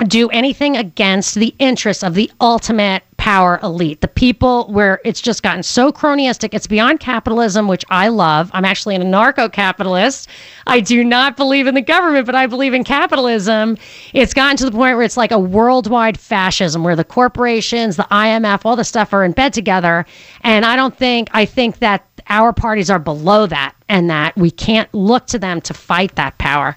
do 0.06 0.28
anything 0.30 0.76
against 0.76 1.34
the 1.34 1.54
interests 1.58 2.02
of 2.02 2.14
the 2.14 2.30
ultimate 2.40 3.02
power 3.22 3.60
elite, 3.62 4.00
the 4.00 4.08
people 4.08 4.66
where 4.72 5.00
it's 5.04 5.20
just 5.20 5.44
gotten 5.44 5.62
so 5.62 5.92
cronyistic. 5.92 6.52
It's 6.52 6.66
beyond 6.66 6.98
capitalism, 6.98 7.68
which 7.68 7.84
I 7.88 8.08
love. 8.08 8.50
I'm 8.52 8.64
actually 8.64 8.96
an 8.96 9.02
anarcho 9.02 9.52
capitalist. 9.52 10.28
I 10.66 10.80
do 10.80 11.04
not 11.04 11.36
believe 11.36 11.68
in 11.68 11.76
the 11.76 11.82
government, 11.82 12.26
but 12.26 12.34
I 12.34 12.48
believe 12.48 12.74
in 12.74 12.82
capitalism. 12.82 13.78
It's 14.12 14.34
gotten 14.34 14.56
to 14.56 14.64
the 14.64 14.72
point 14.72 14.96
where 14.96 15.04
it's 15.04 15.16
like 15.16 15.30
a 15.30 15.38
worldwide 15.38 16.18
fascism 16.18 16.82
where 16.82 16.96
the 16.96 17.04
corporations, 17.04 17.94
the 17.94 18.08
IMF, 18.10 18.62
all 18.64 18.74
the 18.74 18.82
stuff 18.82 19.12
are 19.12 19.22
in 19.22 19.30
bed 19.30 19.52
together. 19.52 20.04
And 20.40 20.64
I 20.64 20.74
don't 20.74 20.96
think, 20.96 21.28
I 21.32 21.44
think 21.44 21.78
that 21.78 22.04
our 22.28 22.52
parties 22.52 22.90
are 22.90 22.98
below 22.98 23.46
that 23.46 23.76
and 23.88 24.10
that 24.10 24.36
we 24.36 24.50
can't 24.50 24.92
look 24.92 25.28
to 25.28 25.38
them 25.38 25.60
to 25.60 25.74
fight 25.74 26.16
that 26.16 26.38
power. 26.38 26.76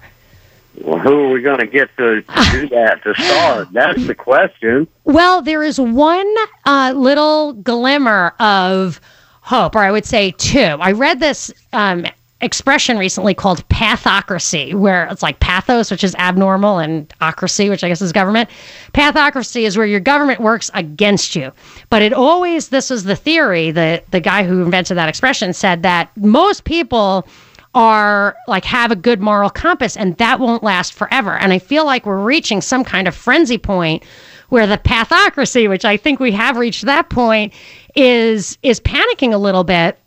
Well, 0.82 0.98
who 0.98 1.24
are 1.24 1.28
we 1.30 1.42
going 1.42 1.58
to 1.58 1.66
get 1.66 1.94
to, 1.96 2.22
do 2.22 2.68
that 2.68 3.00
to 3.04 3.14
start? 3.14 3.68
That's 3.72 4.06
the 4.06 4.14
question. 4.14 4.86
Well, 5.04 5.42
there 5.42 5.62
is 5.62 5.80
one 5.80 6.32
uh, 6.64 6.92
little 6.94 7.54
glimmer 7.54 8.34
of 8.38 9.00
hope, 9.40 9.76
or 9.76 9.80
I 9.80 9.90
would 9.90 10.04
say 10.04 10.32
two. 10.32 10.58
I 10.60 10.92
read 10.92 11.20
this 11.20 11.52
um, 11.72 12.04
expression 12.40 12.98
recently 12.98 13.32
called 13.32 13.66
pathocracy, 13.68 14.74
where 14.74 15.06
it's 15.06 15.22
like 15.22 15.40
pathos, 15.40 15.90
which 15.90 16.04
is 16.04 16.14
abnormal, 16.16 16.78
and 16.78 17.08
ocracy, 17.20 17.70
which 17.70 17.82
I 17.82 17.88
guess 17.88 18.02
is 18.02 18.12
government. 18.12 18.50
Pathocracy 18.92 19.62
is 19.62 19.76
where 19.76 19.86
your 19.86 20.00
government 20.00 20.40
works 20.40 20.70
against 20.74 21.34
you. 21.34 21.52
But 21.88 22.02
it 22.02 22.12
always, 22.12 22.68
this 22.68 22.90
is 22.90 23.04
the 23.04 23.16
theory, 23.16 23.70
the, 23.70 24.02
the 24.10 24.20
guy 24.20 24.44
who 24.44 24.62
invented 24.62 24.96
that 24.96 25.08
expression 25.08 25.52
said 25.52 25.82
that 25.82 26.14
most 26.16 26.64
people 26.64 27.26
are 27.76 28.34
like 28.48 28.64
have 28.64 28.90
a 28.90 28.96
good 28.96 29.20
moral 29.20 29.50
compass 29.50 29.98
and 29.98 30.16
that 30.16 30.40
won't 30.40 30.62
last 30.62 30.94
forever. 30.94 31.36
And 31.36 31.52
I 31.52 31.58
feel 31.58 31.84
like 31.84 32.06
we're 32.06 32.24
reaching 32.24 32.62
some 32.62 32.82
kind 32.82 33.06
of 33.06 33.14
frenzy 33.14 33.58
point 33.58 34.02
where 34.48 34.66
the 34.66 34.78
pathocracy, 34.78 35.68
which 35.68 35.84
I 35.84 35.98
think 35.98 36.18
we 36.18 36.32
have 36.32 36.56
reached 36.56 36.86
that 36.86 37.10
point, 37.10 37.52
is 37.94 38.56
is 38.62 38.80
panicking 38.80 39.34
a 39.34 39.38
little 39.38 39.62
bit. 39.62 39.98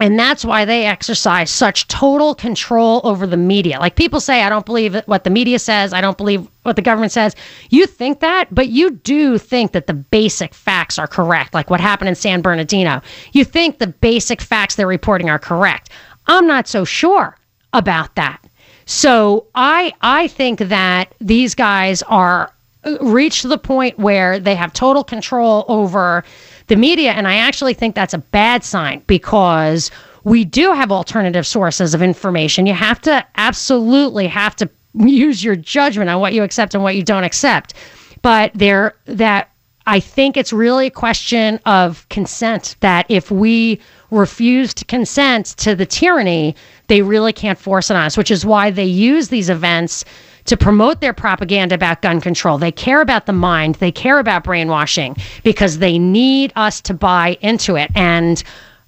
And 0.00 0.18
that's 0.18 0.44
why 0.44 0.64
they 0.64 0.86
exercise 0.86 1.50
such 1.50 1.88
total 1.88 2.34
control 2.34 3.00
over 3.02 3.26
the 3.26 3.36
media. 3.36 3.80
Like 3.80 3.96
people 3.96 4.20
say, 4.20 4.42
I 4.42 4.48
don't 4.48 4.64
believe 4.64 4.94
what 5.06 5.24
the 5.24 5.30
media 5.30 5.58
says. 5.58 5.92
I 5.92 6.00
don't 6.00 6.16
believe 6.16 6.46
what 6.62 6.76
the 6.76 6.82
government 6.82 7.10
says. 7.10 7.34
You 7.70 7.84
think 7.84 8.20
that, 8.20 8.46
but 8.52 8.68
you 8.68 8.90
do 8.90 9.38
think 9.38 9.72
that 9.72 9.88
the 9.88 9.94
basic 9.94 10.54
facts 10.54 11.00
are 11.00 11.08
correct, 11.08 11.52
like 11.52 11.68
what 11.68 11.80
happened 11.80 12.08
in 12.08 12.14
San 12.14 12.42
Bernardino. 12.42 13.02
You 13.32 13.44
think 13.44 13.78
the 13.78 13.88
basic 13.88 14.40
facts 14.40 14.76
they're 14.76 14.86
reporting 14.86 15.30
are 15.30 15.38
correct. 15.38 15.90
I'm 16.28 16.46
not 16.46 16.68
so 16.68 16.84
sure 16.84 17.36
about 17.72 18.14
that. 18.14 18.44
So 18.86 19.46
I 19.54 19.92
I 20.00 20.28
think 20.28 20.60
that 20.60 21.14
these 21.20 21.54
guys 21.54 22.02
are 22.04 22.52
uh, 22.84 22.98
reached 23.00 23.48
the 23.48 23.58
point 23.58 23.98
where 23.98 24.38
they 24.38 24.54
have 24.54 24.72
total 24.72 25.04
control 25.04 25.64
over 25.68 26.24
the 26.68 26.76
media 26.76 27.12
and 27.12 27.26
I 27.26 27.36
actually 27.36 27.74
think 27.74 27.94
that's 27.94 28.14
a 28.14 28.18
bad 28.18 28.62
sign 28.64 29.02
because 29.06 29.90
we 30.24 30.44
do 30.44 30.72
have 30.72 30.92
alternative 30.92 31.46
sources 31.46 31.94
of 31.94 32.02
information. 32.02 32.66
You 32.66 32.74
have 32.74 33.00
to 33.02 33.24
absolutely 33.36 34.26
have 34.26 34.54
to 34.56 34.68
use 34.94 35.42
your 35.42 35.56
judgment 35.56 36.10
on 36.10 36.20
what 36.20 36.32
you 36.32 36.42
accept 36.42 36.74
and 36.74 36.82
what 36.82 36.96
you 36.96 37.02
don't 37.02 37.24
accept. 37.24 37.74
But 38.22 38.52
there 38.54 38.94
that 39.06 39.50
I 39.86 40.00
think 40.00 40.36
it's 40.36 40.52
really 40.52 40.88
a 40.88 40.90
question 40.90 41.60
of 41.64 42.06
consent 42.10 42.76
that 42.80 43.06
if 43.08 43.30
we 43.30 43.80
refuse 44.10 44.72
to 44.74 44.84
consent 44.84 45.46
to 45.58 45.74
the 45.74 45.86
tyranny, 45.86 46.54
they 46.86 47.02
really 47.02 47.32
can't 47.32 47.58
force 47.58 47.90
it 47.90 47.94
on 47.94 48.04
us, 48.04 48.16
which 48.16 48.30
is 48.30 48.46
why 48.46 48.70
they 48.70 48.84
use 48.84 49.28
these 49.28 49.50
events 49.50 50.04
to 50.46 50.56
promote 50.56 51.00
their 51.00 51.12
propaganda 51.12 51.74
about 51.74 52.00
gun 52.00 52.20
control. 52.20 52.56
They 52.56 52.72
care 52.72 53.02
about 53.02 53.26
the 53.26 53.32
mind, 53.32 53.76
they 53.76 53.92
care 53.92 54.18
about 54.18 54.44
brainwashing 54.44 55.16
because 55.44 55.78
they 55.78 55.98
need 55.98 56.52
us 56.56 56.80
to 56.82 56.94
buy 56.94 57.36
into 57.42 57.76
it. 57.76 57.90
And 57.94 58.42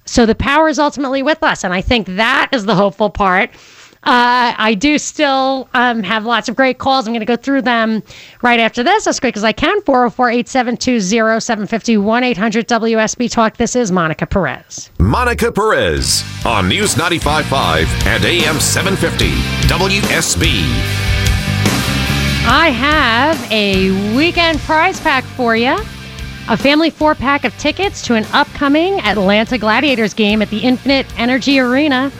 so 0.05 0.25
the 0.25 0.35
power 0.35 0.67
is 0.67 0.79
ultimately 0.79 1.21
with 1.21 1.43
us. 1.43 1.63
And 1.63 1.73
I 1.73 1.81
think 1.81 2.07
that 2.07 2.49
is 2.51 2.65
the 2.65 2.75
hopeful 2.75 3.09
part. 3.11 3.51
Uh, 4.03 4.55
I 4.57 4.73
do 4.73 4.97
still 4.97 5.69
um, 5.75 6.01
have 6.01 6.25
lots 6.25 6.49
of 6.49 6.55
great 6.55 6.79
calls. 6.79 7.05
I'm 7.05 7.13
going 7.13 7.19
to 7.19 7.25
go 7.25 7.35
through 7.35 7.61
them 7.61 8.01
right 8.41 8.59
after 8.59 8.81
this 8.81 9.05
as 9.05 9.19
quick 9.19 9.37
as 9.37 9.43
I 9.43 9.51
can. 9.51 9.79
404 9.83 10.29
872 10.29 10.99
0750 11.01 11.97
1 11.97 12.23
800 12.23 12.67
WSB 12.67 13.29
Talk. 13.29 13.57
This 13.57 13.75
is 13.75 13.91
Monica 13.91 14.25
Perez. 14.25 14.89
Monica 14.97 15.51
Perez 15.51 16.23
on 16.47 16.67
News 16.67 16.95
95.5 16.95 17.85
and 18.07 18.25
AM 18.25 18.59
750 18.59 19.29
WSB. 19.67 21.11
I 22.43 22.69
have 22.69 23.51
a 23.51 24.17
weekend 24.17 24.57
prize 24.61 24.99
pack 24.99 25.23
for 25.23 25.55
you. 25.55 25.77
A 26.49 26.57
family 26.57 26.89
four 26.89 27.13
pack 27.13 27.45
of 27.45 27.55
tickets 27.59 28.01
to 28.07 28.15
an 28.15 28.25
upcoming 28.33 28.99
Atlanta 29.01 29.59
Gladiators 29.59 30.15
game 30.15 30.41
at 30.41 30.49
the 30.49 30.57
Infinite 30.57 31.05
Energy 31.19 31.59
Arena 31.59 32.11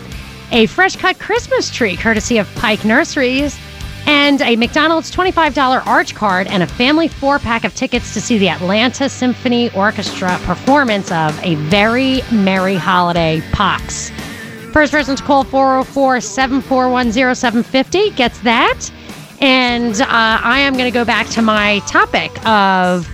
a 0.52 0.66
fresh 0.68 0.96
cut 0.96 1.20
Christmas 1.20 1.70
tree 1.70 1.96
courtesy 1.96 2.38
of 2.38 2.54
Pike 2.56 2.84
Nurseries, 2.86 3.58
and 4.06 4.42
a 4.42 4.56
McDonald's 4.56 5.12
$25 5.12 5.86
arch 5.86 6.16
card 6.16 6.48
and 6.48 6.64
a 6.64 6.68
family 6.68 7.08
four 7.08 7.40
pack 7.40 7.64
of 7.64 7.74
tickets 7.76 8.14
to 8.14 8.22
see 8.22 8.38
the 8.38 8.50
Atlanta 8.50 9.08
Symphony 9.08 9.70
Orchestra 9.74 10.38
performance 10.44 11.12
of 11.12 11.40
A 11.44 11.56
Very 11.56 12.22
Merry 12.32 12.76
Holiday 12.76 13.42
Pops. 13.52 14.10
First 14.74 14.92
person 14.92 15.16
to 15.16 15.24
call 15.24 15.44
404 15.44 16.22
741 16.22 17.12
0750 17.36 18.12
gets 18.12 18.40
that. 18.40 18.90
And 19.40 20.00
uh, 20.02 20.08
I 20.10 20.60
am 20.60 20.74
going 20.74 20.86
to 20.86 20.94
go 20.94 21.04
back 21.04 21.28
to 21.30 21.42
my 21.42 21.80
topic 21.88 22.32
of 22.46 23.10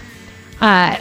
uh, 0.62 0.98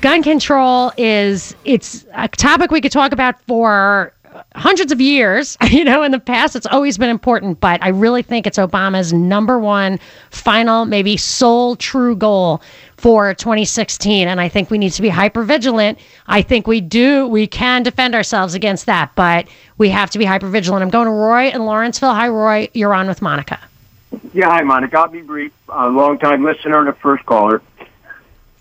gun 0.00 0.22
control 0.22 0.92
is 0.96 1.54
it's 1.64 2.06
a 2.14 2.28
topic 2.28 2.70
we 2.70 2.80
could 2.80 2.92
talk 2.92 3.12
about 3.12 3.40
for 3.42 4.12
hundreds 4.58 4.92
of 4.92 5.00
years. 5.00 5.56
You 5.78 5.84
know, 5.84 6.02
in 6.02 6.10
the 6.12 6.18
past, 6.18 6.56
it's 6.56 6.66
always 6.66 6.98
been 6.98 7.10
important, 7.10 7.60
but 7.60 7.80
I 7.84 7.88
really 7.88 8.22
think 8.22 8.46
it's 8.46 8.58
Obama's 8.58 9.12
number 9.12 9.58
one, 9.58 10.00
final, 10.30 10.86
maybe 10.86 11.16
sole 11.16 11.76
true 11.76 12.16
goal 12.16 12.62
for 12.96 13.34
2016. 13.34 14.26
And 14.26 14.40
I 14.40 14.48
think 14.48 14.70
we 14.70 14.78
need 14.78 14.92
to 14.92 15.02
be 15.02 15.10
hyper 15.10 15.44
vigilant. 15.44 15.98
I 16.26 16.42
think 16.42 16.66
we 16.66 16.80
do, 16.80 17.28
we 17.28 17.46
can 17.46 17.82
defend 17.82 18.14
ourselves 18.14 18.54
against 18.54 18.86
that, 18.86 19.14
but 19.14 19.46
we 19.76 19.90
have 19.90 20.10
to 20.10 20.18
be 20.18 20.24
hyper 20.24 20.48
vigilant. 20.48 20.82
I'm 20.82 20.90
going 20.90 21.06
to 21.06 21.12
Roy 21.12 21.50
in 21.50 21.64
Lawrenceville. 21.64 22.14
Hi, 22.14 22.28
Roy. 22.28 22.68
You're 22.72 22.94
on 22.94 23.06
with 23.06 23.22
Monica. 23.22 23.60
Yeah, 24.32 24.48
hi, 24.48 24.62
Monica. 24.62 24.98
I'll 24.98 25.08
be 25.08 25.20
brief. 25.20 25.52
A 25.68 25.88
long 25.88 26.18
time 26.18 26.42
listener 26.42 26.80
and 26.80 26.88
a 26.88 26.94
first 26.94 27.24
caller. 27.26 27.62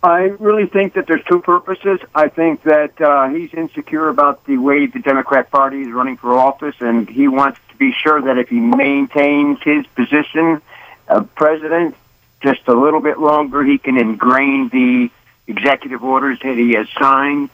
I 0.03 0.21
really 0.39 0.67
think 0.67 0.93
that 0.93 1.07
there's 1.07 1.23
two 1.25 1.41
purposes. 1.41 1.99
I 2.13 2.27
think 2.27 2.63
that 2.63 3.01
uh, 3.01 3.29
he's 3.29 3.53
insecure 3.53 4.09
about 4.09 4.45
the 4.45 4.57
way 4.57 4.85
the 4.85 4.99
Democrat 4.99 5.49
Party 5.49 5.81
is 5.81 5.91
running 5.91 6.17
for 6.17 6.33
office, 6.37 6.75
and 6.79 7.09
he 7.09 7.27
wants 7.27 7.59
to 7.69 7.75
be 7.77 7.91
sure 7.93 8.21
that 8.21 8.37
if 8.37 8.49
he 8.49 8.59
maintains 8.59 9.61
his 9.63 9.85
position 9.87 10.61
of 11.07 11.33
president 11.33 11.95
just 12.41 12.67
a 12.67 12.73
little 12.73 12.99
bit 12.99 13.19
longer, 13.19 13.63
he 13.63 13.79
can 13.79 13.97
ingrain 13.97 14.69
the 14.69 15.09
executive 15.47 16.03
orders 16.03 16.39
that 16.43 16.57
he 16.57 16.73
has 16.73 16.87
signed. 16.99 17.49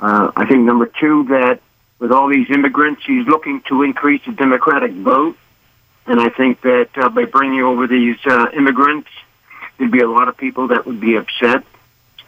Uh, 0.00 0.32
I 0.34 0.46
think 0.46 0.62
number 0.62 0.86
two, 0.86 1.24
that 1.28 1.60
with 2.00 2.10
all 2.10 2.28
these 2.28 2.50
immigrants, 2.50 3.02
he's 3.06 3.26
looking 3.26 3.62
to 3.68 3.82
increase 3.82 4.22
the 4.26 4.32
Democratic 4.32 4.92
vote. 4.92 5.36
And 6.06 6.20
I 6.20 6.28
think 6.28 6.60
that 6.62 6.88
uh, 6.96 7.08
by 7.08 7.24
bringing 7.24 7.62
over 7.62 7.86
these 7.86 8.16
uh, 8.26 8.48
immigrants, 8.52 9.08
there'd 9.78 9.92
be 9.92 10.00
a 10.00 10.08
lot 10.08 10.28
of 10.28 10.36
people 10.36 10.68
that 10.68 10.86
would 10.86 11.00
be 11.00 11.14
upset. 11.14 11.64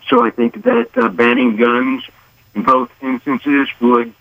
So 0.08 0.25
I 0.25 0.30
think 0.30 0.62
that 0.62 0.96
uh, 0.96 1.08
banning 1.08 1.56
guns 1.56 2.04
in 2.54 2.62
both 2.62 2.90
instances 3.02 3.68
would 3.80 4.12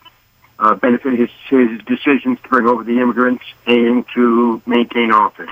uh, 0.60 0.76
benefit 0.76 1.14
his, 1.14 1.30
his 1.48 1.82
decisions 1.84 2.40
to 2.42 2.50
bring 2.50 2.68
over 2.68 2.84
the 2.84 3.00
immigrants 3.00 3.44
and 3.68 4.06
to 4.14 4.62
maintain 4.66 5.12
office. 5.12 5.50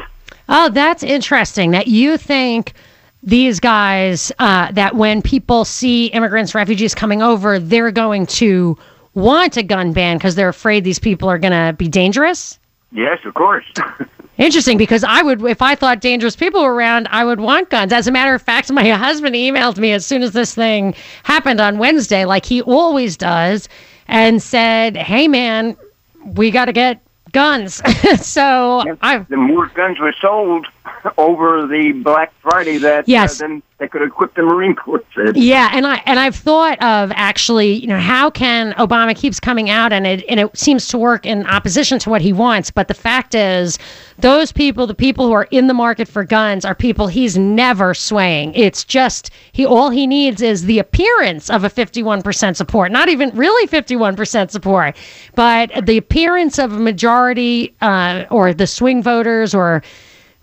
Oh, 0.50 0.70
that's 0.70 1.04
interesting 1.04 1.72
that 1.72 1.88
you 1.88 2.18
think 2.18 2.74
these 3.22 3.60
guys, 3.60 4.32
uh, 4.40 4.72
that 4.72 4.96
when 4.96 5.22
people 5.22 5.66
see 5.66 6.08
immigrants, 6.08 6.54
refugees 6.54 6.94
coming 6.94 7.22
over, 7.22 7.60
they're 7.60 7.92
going 7.92 8.26
to 8.26 8.78
want 9.14 9.58
a 9.58 9.64
gun 9.64 9.94
ban 9.94 10.18
because 10.18 10.36
they're 10.36 10.50
afraid 10.50 10.84
these 10.84 11.00
people 11.00 11.30
are 11.30 11.38
going 11.38 11.54
to 11.54 11.74
be 11.74 11.88
dangerous? 11.88 12.60
Yes, 12.92 13.20
of 13.26 13.34
course. 13.34 13.66
Interesting, 14.38 14.78
because 14.78 15.04
I 15.04 15.22
would, 15.22 15.44
if 15.46 15.62
I 15.62 15.76
thought 15.76 16.02
dangerous 16.02 16.36
people 16.36 16.64
were 16.64 16.74
around, 16.74 17.08
I 17.12 17.24
would 17.24 17.40
want 17.40 17.70
guns. 17.70 17.94
As 17.94 18.08
a 18.08 18.12
matter 18.12 18.34
of 18.34 18.42
fact, 18.42 18.72
my 18.72 18.90
husband 18.90 19.36
emailed 19.36 19.78
me 19.78 19.92
as 19.92 20.06
soon 20.06 20.24
as 20.24 20.32
this 20.32 20.56
thing 20.56 20.96
happened 21.24 21.62
on 21.62 21.78
Wednesday, 21.78 22.26
like 22.26 22.46
he 22.46 22.62
always 22.62 23.16
does, 23.16 23.70
and 24.08 24.42
said, 24.42 24.98
"Hey, 24.98 25.28
man, 25.28 25.78
we 26.26 26.50
got 26.50 26.66
to 26.66 26.74
get 26.74 27.00
guns." 27.32 27.82
so 28.26 28.84
I, 29.02 29.20
the 29.20 29.38
more 29.38 29.68
guns 29.68 30.00
were 30.00 30.14
sold, 30.20 30.68
over 31.18 31.68
the 31.68 31.92
Black 32.04 32.34
Friday 32.42 32.78
that 32.78 33.08
Yes. 33.08 33.40
uh, 33.42 33.48
then 33.48 33.64
they 33.80 33.88
could 33.88 34.02
equip 34.02 34.34
the 34.36 34.44
Marine 34.44 34.76
Corps. 34.76 35.02
Said. 35.16 35.36
Yeah, 35.36 35.70
and 35.74 35.86
I 35.86 36.02
and 36.06 36.20
I've 36.20 36.36
thought 36.36 36.82
of 36.82 37.12
actually, 37.16 37.74
you 37.74 37.88
know, 37.88 38.00
how 38.00 38.30
can 38.30 38.74
Obama 38.74 39.16
keeps 39.16 39.40
coming 39.40 39.70
out 39.70 39.92
and 39.92 40.08
it 40.08 40.24
and 40.30 40.40
it 40.40 40.58
seems 40.58 40.88
to 40.90 40.98
work 40.98 41.26
in 41.26 41.46
opposition 41.48 42.00
to 42.00 42.10
what 42.10 42.22
he 42.22 42.32
wants, 42.32 42.72
but 42.72 42.88
the 42.88 42.94
fact 42.94 43.36
is 43.36 43.78
those 44.20 44.52
people, 44.52 44.88
the 44.88 44.94
people 44.96 45.26
who 45.28 45.34
are 45.34 45.48
in 45.52 45.68
the 45.68 45.74
market 45.74 46.08
for 46.08 46.24
guns 46.24 46.64
are 46.66 46.76
people 46.76 47.08
he's 47.08 47.38
never 47.38 47.94
swaying. 47.94 48.54
It's 48.54 48.84
just 48.84 49.32
he 49.52 49.66
all 49.66 49.90
he 49.90 50.08
needs 50.08 50.42
is 50.42 50.64
the 50.64 50.80
appearance 50.80 51.50
of 51.50 51.64
a 51.64 51.70
51% 51.70 52.56
support, 52.56 52.92
not 52.92 53.10
even 53.10 53.30
really 53.36 53.68
51% 53.68 54.50
support, 54.52 54.96
but 55.36 55.72
the 55.86 55.98
appearance 55.98 56.58
of 56.58 56.72
a 56.74 56.80
majority 56.80 57.74
uh, 57.82 58.26
or 58.30 58.54
the 58.54 58.68
swing 58.68 59.04
voters 59.04 59.54
or 59.54 59.84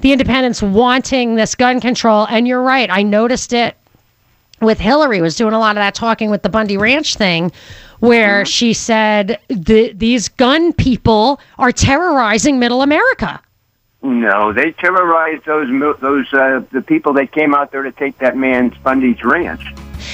the 0.00 0.12
independents 0.12 0.62
wanting 0.62 1.34
this 1.34 1.54
gun 1.54 1.80
control. 1.80 2.26
And 2.28 2.46
you're 2.48 2.62
right, 2.62 2.88
I 2.90 3.02
noticed 3.02 3.52
it 3.52 3.76
with 4.60 4.78
Hillary 4.78 5.20
was 5.20 5.36
doing 5.36 5.54
a 5.54 5.58
lot 5.58 5.70
of 5.70 5.80
that 5.80 5.94
talking 5.94 6.30
with 6.30 6.42
the 6.42 6.48
Bundy 6.48 6.76
Ranch 6.76 7.16
thing, 7.16 7.50
where 8.00 8.44
she 8.44 8.72
said 8.74 9.38
the, 9.48 9.92
these 9.92 10.28
gun 10.28 10.72
people 10.72 11.40
are 11.58 11.72
terrorizing 11.72 12.58
Middle 12.58 12.82
America. 12.82 13.40
No, 14.02 14.52
they 14.54 14.72
terrorized 14.72 15.44
those 15.44 15.68
those 16.00 16.32
uh, 16.32 16.62
the 16.72 16.80
people 16.80 17.12
that 17.14 17.32
came 17.32 17.54
out 17.54 17.70
there 17.70 17.82
to 17.82 17.92
take 17.92 18.16
that 18.18 18.34
man's 18.34 18.74
Bundy's 18.78 19.22
ranch. 19.22 19.62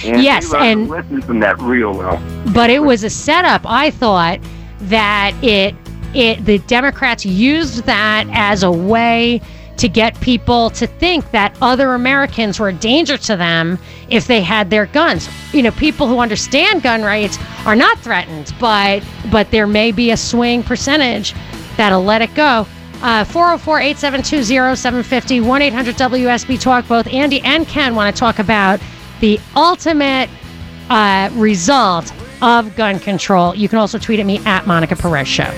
And 0.04 0.20
Yes, 0.20 0.52
and- 0.52 0.88
lesson 0.88 1.22
from 1.22 1.38
that 1.40 1.60
real 1.60 1.96
well. 1.96 2.20
But 2.52 2.70
it 2.70 2.80
was 2.80 3.04
a 3.04 3.10
setup. 3.10 3.62
I 3.64 3.90
thought 3.92 4.40
that 4.82 5.34
it 5.40 5.76
it 6.14 6.44
the 6.44 6.58
Democrats 6.60 7.24
used 7.24 7.84
that 7.84 8.26
as 8.32 8.64
a 8.64 8.70
way 8.72 9.40
to 9.78 9.88
get 9.88 10.18
people 10.20 10.70
to 10.70 10.86
think 10.86 11.30
that 11.32 11.56
other 11.60 11.94
Americans 11.94 12.58
were 12.58 12.68
a 12.68 12.72
danger 12.72 13.18
to 13.18 13.36
them 13.36 13.78
if 14.08 14.26
they 14.26 14.40
had 14.40 14.70
their 14.70 14.86
guns. 14.86 15.28
You 15.52 15.62
know, 15.62 15.70
people 15.72 16.06
who 16.06 16.18
understand 16.18 16.82
gun 16.82 17.02
rights 17.02 17.38
are 17.64 17.76
not 17.76 17.98
threatened, 18.00 18.54
but 18.58 19.02
but 19.30 19.50
there 19.50 19.66
may 19.66 19.92
be 19.92 20.10
a 20.10 20.16
swing 20.16 20.62
percentage 20.62 21.34
that'll 21.76 22.04
let 22.04 22.22
it 22.22 22.34
go. 22.34 22.66
Uh, 23.02 23.24
404 23.24 23.80
872 23.80 24.44
0750 24.76 25.40
1 25.40 25.62
800 25.62 25.94
WSB 25.96 26.60
Talk. 26.60 26.88
Both 26.88 27.06
Andy 27.08 27.40
and 27.42 27.66
Ken 27.68 27.94
want 27.94 28.14
to 28.14 28.18
talk 28.18 28.38
about 28.38 28.80
the 29.20 29.38
ultimate 29.54 30.30
uh, 30.88 31.30
result 31.34 32.12
of 32.42 32.74
gun 32.76 32.98
control. 32.98 33.54
You 33.54 33.68
can 33.68 33.78
also 33.78 33.98
tweet 33.98 34.20
at 34.20 34.26
me 34.26 34.38
at 34.44 34.66
Monica 34.66 34.96
Perez 34.96 35.28
Show. 35.28 35.52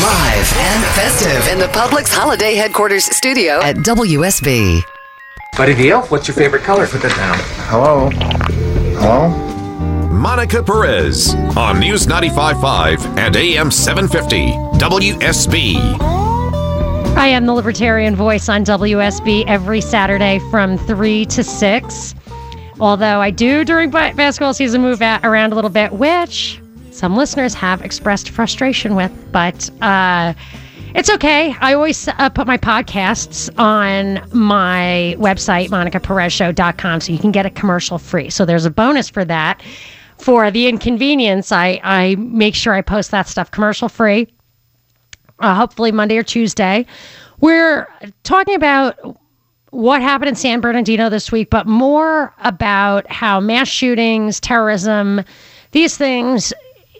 Live 0.00 0.52
and 0.56 0.84
festive 0.96 1.52
in 1.52 1.60
the 1.60 1.68
Publix 1.68 2.12
Holiday 2.12 2.56
Headquarters 2.56 3.04
studio 3.04 3.60
at 3.62 3.76
WSB. 3.76 4.82
Buddy 5.56 5.72
the 5.74 5.92
Elf, 5.92 6.10
what's 6.10 6.26
your 6.26 6.34
favorite 6.34 6.64
color? 6.64 6.88
Put 6.88 7.02
that 7.02 7.14
down. 7.14 7.36
Hello? 7.68 8.10
Hello? 8.98 10.08
Monica 10.08 10.64
Perez 10.64 11.36
on 11.56 11.78
News 11.78 12.08
95.5 12.08 13.18
and 13.18 13.36
AM 13.36 13.70
750 13.70 14.50
WSB. 14.80 15.76
I 17.16 17.28
am 17.28 17.46
the 17.46 17.54
Libertarian 17.54 18.16
Voice 18.16 18.48
on 18.48 18.64
WSB 18.64 19.44
every 19.46 19.80
Saturday 19.80 20.40
from 20.50 20.76
3 20.76 21.24
to 21.26 21.44
6. 21.44 22.14
Although 22.80 23.20
I 23.20 23.30
do 23.30 23.64
during 23.64 23.90
basketball 23.90 24.54
season 24.54 24.82
move 24.82 25.00
around 25.00 25.52
a 25.52 25.54
little 25.54 25.70
bit, 25.70 25.92
which 25.92 26.58
some 26.94 27.16
listeners 27.16 27.54
have 27.54 27.82
expressed 27.82 28.30
frustration 28.30 28.94
with, 28.94 29.12
but 29.32 29.68
uh, 29.82 30.32
it's 30.94 31.10
okay. 31.10 31.54
I 31.60 31.74
always 31.74 32.08
uh, 32.08 32.28
put 32.30 32.46
my 32.46 32.56
podcasts 32.56 33.50
on 33.58 34.26
my 34.32 35.16
website, 35.18 35.68
monicaperezshow.com, 35.68 37.00
so 37.00 37.12
you 37.12 37.18
can 37.18 37.32
get 37.32 37.46
it 37.46 37.54
commercial 37.54 37.98
free. 37.98 38.30
So 38.30 38.44
there's 38.44 38.64
a 38.64 38.70
bonus 38.70 39.08
for 39.08 39.24
that. 39.24 39.62
For 40.18 40.50
the 40.50 40.68
inconvenience, 40.68 41.50
I, 41.52 41.80
I 41.82 42.14
make 42.14 42.54
sure 42.54 42.72
I 42.72 42.80
post 42.80 43.10
that 43.10 43.26
stuff 43.26 43.50
commercial 43.50 43.88
free 43.88 44.28
uh, 45.40 45.54
hopefully 45.54 45.92
Monday 45.92 46.16
or 46.16 46.22
Tuesday. 46.22 46.86
We're 47.40 47.88
talking 48.22 48.54
about 48.54 49.18
what 49.70 50.00
happened 50.00 50.28
in 50.30 50.34
San 50.36 50.60
Bernardino 50.60 51.08
this 51.08 51.32
week, 51.32 51.50
but 51.50 51.66
more 51.66 52.32
about 52.42 53.10
how 53.10 53.40
mass 53.40 53.68
shootings, 53.68 54.40
terrorism, 54.40 55.22
these 55.72 55.96
things, 55.96 56.52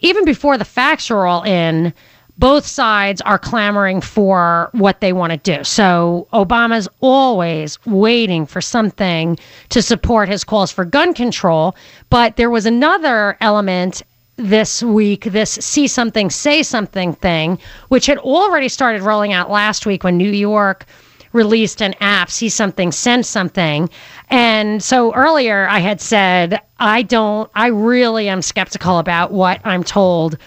even 0.05 0.25
before 0.25 0.59
the 0.59 0.65
facts 0.65 1.11
are 1.11 1.27
all 1.27 1.43
in, 1.45 1.93
both 2.37 2.67
sides 2.67 3.21
are 3.23 3.39
clamoring 3.39 4.01
for 4.01 4.69
what 4.73 5.01
they 5.01 5.13
want 5.13 5.31
to 5.31 5.37
do. 5.39 5.63
So 5.65 6.27
Obama's 6.33 6.89
always 7.01 7.85
waiting 7.87 8.45
for 8.45 8.61
something 8.61 9.39
to 9.69 9.81
support 9.81 10.29
his 10.29 10.45
calls 10.45 10.71
for 10.71 10.85
gun 10.85 11.15
control. 11.15 11.77
But 12.11 12.37
there 12.37 12.51
was 12.51 12.67
another 12.67 13.37
element 13.41 14.03
this 14.37 14.83
week, 14.83 15.25
this 15.25 15.53
see 15.53 15.87
something, 15.87 16.29
say 16.29 16.63
something 16.65 17.15
thing, 17.15 17.59
which 17.89 18.07
had 18.07 18.19
already 18.19 18.69
started 18.69 19.03
rolling 19.03 19.33
out 19.33 19.49
last 19.49 19.87
week 19.87 20.03
when 20.03 20.19
New 20.19 20.31
York 20.31 20.87
released 21.35 21.83
an 21.83 21.95
app, 22.01 22.31
see 22.31 22.49
something, 22.49 22.91
send 22.93 23.27
something. 23.27 23.91
And 24.31 24.83
so 24.83 25.13
earlier 25.15 25.67
I 25.69 25.81
had 25.81 26.01
said, 26.01 26.61
I 26.79 27.03
don't, 27.03 27.51
I 27.55 27.67
really 27.67 28.29
am 28.29 28.41
skeptical 28.41 28.99
about 28.99 29.33
what 29.33 29.61
I'm 29.65 29.85
told 29.85 30.39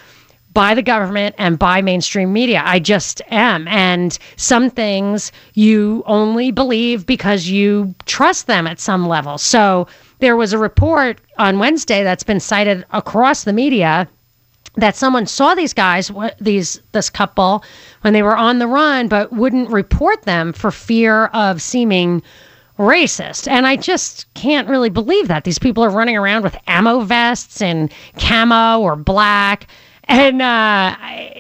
by 0.54 0.74
the 0.74 0.82
government 0.82 1.36
and 1.38 1.60
by 1.60 1.84
mainstream 1.84 2.34
media. 2.34 2.64
I 2.66 2.80
just 2.80 3.22
am. 3.30 3.68
And 3.68 4.18
some 4.38 4.72
things 4.72 5.32
you 5.54 6.02
only 6.08 6.50
believe 6.50 7.06
because 7.06 7.48
you 7.48 7.94
trust 8.06 8.48
them 8.48 8.66
at 8.66 8.80
some 8.80 9.08
level. 9.08 9.38
So 9.38 9.88
there 10.18 10.36
was 10.36 10.54
a 10.54 10.58
report 10.58 11.22
on 11.38 11.60
Wednesday 11.60 12.04
that's 12.04 12.24
been 12.24 12.40
cited 12.40 12.86
across 12.92 13.44
the 13.44 13.54
media 13.54 14.08
that 14.78 14.96
someone 14.96 15.26
saw 15.26 15.56
these 15.56 15.74
guys 15.74 16.12
these 16.40 16.80
this 16.92 17.10
couple 17.10 17.64
when 18.02 18.14
they 18.14 18.24
were 18.24 18.38
on 18.38 18.60
the 18.60 18.68
run 18.68 19.08
but 19.08 19.34
wouldn't 19.34 19.70
report 19.70 20.24
them 20.24 20.54
for 20.54 20.72
fear 20.72 21.26
of 21.28 21.62
seeming 21.62 22.22
racist. 22.78 23.48
And 23.48 23.66
i 23.66 23.76
just 23.76 24.32
can't 24.36 24.70
really 24.70 24.90
believe 24.90 25.28
that. 25.28 25.44
These 25.44 25.60
people 25.60 25.84
are 25.84 25.90
running 25.90 26.16
around 26.16 26.44
with 26.44 26.56
ammo 26.68 27.02
vests 27.02 27.62
and 27.62 27.92
camo 28.20 28.80
or 28.80 28.96
black. 28.96 29.68
And 30.10 30.42
uh, 30.42 30.96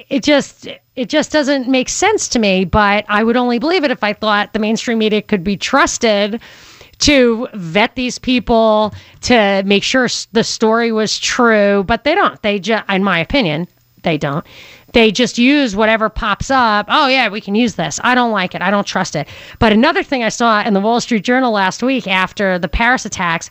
it 0.09 0.23
just 0.23 0.67
it 0.97 1.09
just 1.09 1.31
doesn't 1.31 1.69
make 1.69 1.87
sense 1.87 2.27
to 2.27 2.39
me 2.39 2.65
but 2.65 3.05
i 3.07 3.23
would 3.23 3.37
only 3.37 3.59
believe 3.59 3.83
it 3.83 3.91
if 3.91 4.03
i 4.03 4.11
thought 4.11 4.51
the 4.53 4.59
mainstream 4.59 4.97
media 4.97 5.21
could 5.21 5.43
be 5.43 5.55
trusted 5.55 6.41
to 6.99 7.47
vet 7.53 7.95
these 7.95 8.17
people 8.17 8.93
to 9.21 9.63
make 9.65 9.83
sure 9.83 10.07
the 10.31 10.43
story 10.43 10.91
was 10.91 11.19
true 11.19 11.83
but 11.87 12.03
they 12.03 12.15
don't. 12.15 12.41
They 12.41 12.59
just 12.59 12.89
in 12.89 13.03
my 13.03 13.19
opinion 13.19 13.67
they 14.03 14.17
don't. 14.17 14.45
They 14.93 15.11
just 15.11 15.37
use 15.37 15.75
whatever 15.75 16.09
pops 16.09 16.49
up. 16.49 16.85
Oh 16.89 17.07
yeah 17.07 17.29
we 17.29 17.41
can 17.41 17.55
use 17.55 17.75
this. 17.75 17.99
I 18.03 18.15
don't 18.15 18.31
like 18.31 18.55
it. 18.55 18.61
I 18.61 18.71
don't 18.71 18.87
trust 18.87 19.15
it. 19.15 19.27
But 19.59 19.73
another 19.73 20.03
thing 20.03 20.23
i 20.23 20.29
saw 20.29 20.61
in 20.63 20.73
the 20.73 20.81
wall 20.81 21.01
street 21.01 21.23
journal 21.23 21.51
last 21.51 21.83
week 21.83 22.07
after 22.07 22.57
the 22.57 22.67
paris 22.67 23.05
attacks 23.05 23.49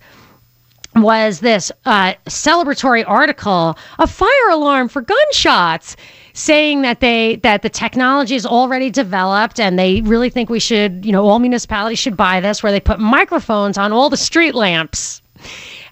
was 1.03 1.41
this 1.41 1.71
uh, 1.85 2.15
celebratory 2.27 3.05
article, 3.07 3.79
a 3.99 4.07
fire 4.07 4.51
alarm 4.51 4.89
for 4.89 5.03
gunshots, 5.03 5.97
saying 6.33 6.83
that 6.83 7.01
they 7.01 7.37
that 7.37 7.63
the 7.63 7.71
technology 7.71 8.35
is 8.35 8.45
already 8.45 8.91
developed 8.91 9.59
and 9.59 9.79
they 9.79 10.03
really 10.03 10.31
think 10.31 10.51
we 10.51 10.61
should, 10.61 11.05
you 11.05 11.13
know, 11.13 11.27
all 11.27 11.39
municipalities 11.39 11.99
should 11.99 12.17
buy 12.17 12.41
this, 12.41 12.63
where 12.63 12.73
they 12.73 12.81
put 12.81 12.99
microphones 12.99 13.79
on 13.79 13.93
all 13.93 14.11
the 14.11 14.17
street 14.17 14.55
lamps. 14.55 15.23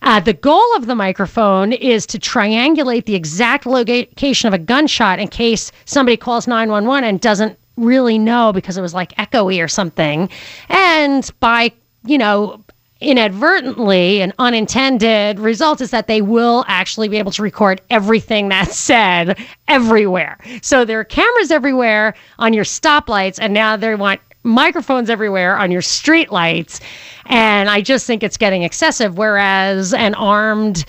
Uh, 0.02 0.20
the 0.20 0.34
goal 0.34 0.76
of 0.76 0.86
the 0.86 0.94
microphone 0.94 1.72
is 1.72 2.04
to 2.04 2.18
triangulate 2.18 3.06
the 3.06 3.14
exact 3.14 3.64
location 3.64 4.46
of 4.46 4.52
a 4.52 4.58
gunshot 4.58 5.18
in 5.18 5.28
case 5.28 5.72
somebody 5.86 6.16
calls 6.16 6.46
911 6.46 7.08
and 7.08 7.20
doesn't 7.20 7.58
really 7.76 8.18
know 8.18 8.52
because 8.52 8.76
it 8.76 8.82
was 8.82 8.94
like 8.94 9.14
echoey 9.16 9.62
or 9.64 9.68
something. 9.68 10.28
And 10.68 11.30
by, 11.40 11.72
you 12.04 12.18
know, 12.18 12.62
inadvertently 13.04 14.20
an 14.20 14.32
unintended 14.38 15.38
result 15.38 15.80
is 15.80 15.90
that 15.90 16.06
they 16.06 16.22
will 16.22 16.64
actually 16.68 17.08
be 17.08 17.18
able 17.18 17.32
to 17.32 17.42
record 17.42 17.80
everything 17.90 18.48
that's 18.48 18.76
said 18.84 19.38
everywhere. 19.68 20.38
So 20.62 20.84
there 20.84 20.98
are 21.00 21.04
cameras 21.04 21.50
everywhere 21.50 22.14
on 22.38 22.52
your 22.52 22.64
stoplights, 22.64 23.38
and 23.40 23.52
now 23.54 23.76
they 23.76 23.94
want 23.94 24.20
microphones 24.42 25.08
everywhere 25.10 25.56
on 25.56 25.70
your 25.70 25.82
street 25.82 26.30
lights. 26.30 26.80
And 27.26 27.70
I 27.70 27.80
just 27.80 28.06
think 28.06 28.22
it's 28.22 28.36
getting 28.36 28.62
excessive. 28.62 29.16
Whereas 29.16 29.94
an 29.94 30.14
armed 30.14 30.84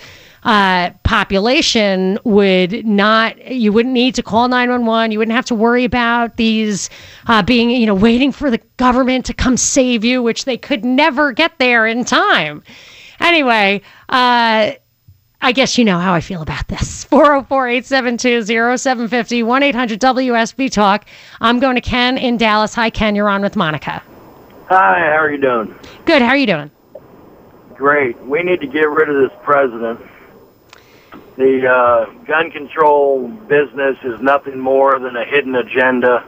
uh, 0.46 0.90
population 1.02 2.20
would 2.22 2.86
not, 2.86 3.50
you 3.50 3.72
wouldn't 3.72 3.92
need 3.92 4.14
to 4.14 4.22
call 4.22 4.46
911. 4.46 5.10
You 5.10 5.18
wouldn't 5.18 5.34
have 5.34 5.44
to 5.46 5.56
worry 5.56 5.82
about 5.82 6.36
these 6.36 6.88
uh, 7.26 7.42
being, 7.42 7.70
you 7.70 7.84
know, 7.84 7.96
waiting 7.96 8.30
for 8.30 8.48
the 8.48 8.60
government 8.76 9.26
to 9.26 9.34
come 9.34 9.56
save 9.56 10.04
you, 10.04 10.22
which 10.22 10.44
they 10.44 10.56
could 10.56 10.84
never 10.84 11.32
get 11.32 11.58
there 11.58 11.84
in 11.84 12.04
time. 12.04 12.62
Anyway, 13.18 13.82
uh, 14.08 14.70
I 15.42 15.52
guess 15.52 15.76
you 15.76 15.84
know 15.84 15.98
how 15.98 16.14
I 16.14 16.20
feel 16.20 16.42
about 16.42 16.68
this. 16.68 17.02
404 17.10 17.68
872 17.68 18.46
0750 18.78 19.42
1 19.42 19.62
800 19.64 20.00
WSB 20.00 20.70
Talk. 20.70 21.06
I'm 21.40 21.58
going 21.58 21.74
to 21.74 21.80
Ken 21.80 22.16
in 22.16 22.36
Dallas. 22.36 22.72
Hi, 22.74 22.88
Ken. 22.88 23.16
You're 23.16 23.28
on 23.28 23.42
with 23.42 23.56
Monica. 23.56 24.00
Hi, 24.68 24.98
how 25.10 25.18
are 25.18 25.32
you 25.32 25.40
doing? 25.40 25.74
Good. 26.04 26.22
How 26.22 26.28
are 26.28 26.36
you 26.36 26.46
doing? 26.46 26.70
Great. 27.74 28.16
We 28.22 28.44
need 28.44 28.60
to 28.60 28.68
get 28.68 28.88
rid 28.88 29.08
of 29.08 29.28
this 29.28 29.36
president. 29.42 30.00
The 31.36 31.68
uh, 31.68 32.24
gun 32.24 32.50
control 32.50 33.28
business 33.28 33.96
is 34.04 34.20
nothing 34.20 34.58
more 34.58 34.98
than 34.98 35.16
a 35.16 35.24
hidden 35.24 35.54
agenda. 35.54 36.24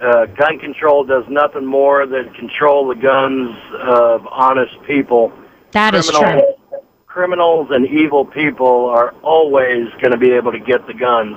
Uh, 0.00 0.26
gun 0.26 0.58
control 0.58 1.04
does 1.04 1.24
nothing 1.28 1.64
more 1.64 2.04
than 2.06 2.32
control 2.34 2.88
the 2.88 2.96
guns 2.96 3.56
of 3.80 4.26
honest 4.26 4.74
people. 4.86 5.32
That 5.70 5.94
is 5.94 6.10
Criminals- 6.10 6.42
true. 6.42 6.78
Criminals 7.06 7.68
and 7.70 7.86
evil 7.86 8.24
people 8.24 8.86
are 8.86 9.12
always 9.22 9.88
going 10.00 10.12
to 10.12 10.18
be 10.18 10.30
able 10.32 10.52
to 10.52 10.60
get 10.60 10.86
the 10.86 10.94
guns. 10.94 11.36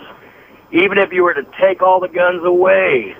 Even 0.72 0.98
if 1.00 1.12
you 1.12 1.24
were 1.24 1.34
to 1.34 1.46
take 1.60 1.82
all 1.82 2.00
the 2.00 2.08
guns 2.08 2.44
away, 2.44 3.16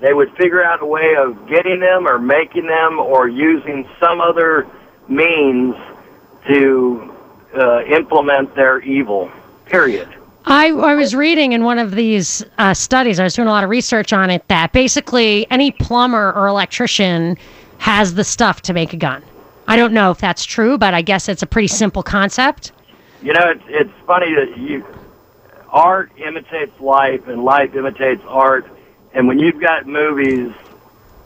they 0.00 0.14
would 0.14 0.30
figure 0.36 0.62
out 0.62 0.82
a 0.82 0.86
way 0.86 1.14
of 1.16 1.46
getting 1.46 1.80
them 1.80 2.06
or 2.06 2.18
making 2.18 2.66
them 2.66 2.98
or 2.98 3.28
using 3.28 3.86
some 4.00 4.20
other 4.20 4.66
means 5.08 5.74
to 6.48 7.15
uh, 7.56 7.84
implement 7.84 8.54
their 8.54 8.80
evil. 8.80 9.30
Period. 9.66 10.08
I, 10.44 10.68
I 10.68 10.94
was 10.94 11.14
reading 11.14 11.52
in 11.52 11.64
one 11.64 11.78
of 11.80 11.90
these 11.90 12.44
uh, 12.58 12.72
studies, 12.72 13.18
I 13.18 13.24
was 13.24 13.34
doing 13.34 13.48
a 13.48 13.50
lot 13.50 13.64
of 13.64 13.70
research 13.70 14.12
on 14.12 14.30
it, 14.30 14.46
that 14.46 14.72
basically 14.72 15.46
any 15.50 15.72
plumber 15.72 16.32
or 16.34 16.46
electrician 16.46 17.36
has 17.78 18.14
the 18.14 18.22
stuff 18.22 18.62
to 18.62 18.72
make 18.72 18.92
a 18.92 18.96
gun. 18.96 19.22
I 19.66 19.76
don't 19.76 19.92
know 19.92 20.12
if 20.12 20.18
that's 20.18 20.44
true, 20.44 20.78
but 20.78 20.94
I 20.94 21.02
guess 21.02 21.28
it's 21.28 21.42
a 21.42 21.46
pretty 21.46 21.68
simple 21.68 22.02
concept. 22.02 22.70
You 23.22 23.32
know, 23.32 23.50
it's 23.50 23.64
it's 23.66 24.06
funny 24.06 24.32
that 24.34 24.56
you 24.56 24.86
art 25.68 26.12
imitates 26.16 26.78
life 26.80 27.26
and 27.26 27.44
life 27.44 27.74
imitates 27.74 28.22
art, 28.28 28.66
and 29.12 29.26
when 29.26 29.40
you've 29.40 29.60
got 29.60 29.86
movies 29.86 30.52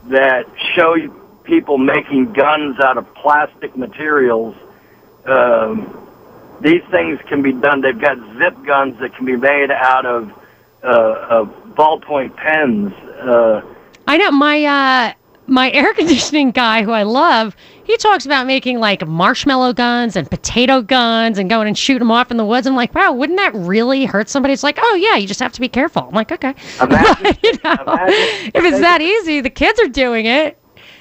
that 0.05 0.47
show 0.73 0.95
people 1.43 1.77
making 1.77 2.33
guns 2.33 2.79
out 2.79 2.97
of 2.97 3.13
plastic 3.13 3.77
materials, 3.77 4.55
um, 5.25 6.00
these 6.61 6.83
things 6.91 7.19
can 7.27 7.41
be 7.41 7.51
done. 7.51 7.81
They've 7.81 7.99
got 7.99 8.17
zip 8.37 8.63
guns 8.65 8.99
that 8.99 9.15
can 9.15 9.25
be 9.25 9.35
made 9.35 9.71
out 9.71 10.05
of 10.05 10.31
uh, 10.83 11.27
of 11.29 11.47
ballpoint 11.75 12.35
pens. 12.35 12.93
Uh, 12.93 13.61
I 14.07 14.17
know 14.17 14.31
my 14.31 14.63
uh, 14.63 15.13
my 15.47 15.71
air 15.73 15.93
conditioning 15.93 16.51
guy, 16.51 16.83
who 16.83 16.91
I 16.91 17.03
love, 17.03 17.55
he 17.83 17.97
talks 17.97 18.25
about 18.25 18.47
making 18.47 18.79
like 18.79 19.05
marshmallow 19.05 19.73
guns 19.73 20.15
and 20.15 20.29
potato 20.29 20.81
guns 20.81 21.37
and 21.37 21.49
going 21.49 21.67
and 21.67 21.77
shooting 21.77 21.99
them 21.99 22.11
off 22.11 22.31
in 22.31 22.37
the 22.37 22.45
woods. 22.45 22.67
I'm 22.67 22.75
like, 22.75 22.93
wow, 22.95 23.11
wouldn't 23.13 23.37
that 23.37 23.53
really 23.55 24.05
hurt 24.05 24.29
somebody? 24.29 24.53
It's 24.53 24.63
like, 24.63 24.79
oh 24.81 24.95
yeah, 24.95 25.15
you 25.17 25.27
just 25.27 25.39
have 25.39 25.53
to 25.53 25.61
be 25.61 25.69
careful. 25.69 26.03
I'm 26.03 26.13
like, 26.13 26.31
okay, 26.31 26.53
Imagine- 26.81 27.37
you 27.43 27.51
know, 27.63 27.75
if 28.53 28.63
it's 28.63 28.79
that 28.79 29.01
easy, 29.01 29.41
the 29.41 29.49
kids 29.49 29.79
are 29.81 29.87
doing 29.89 30.25
it. 30.25 30.57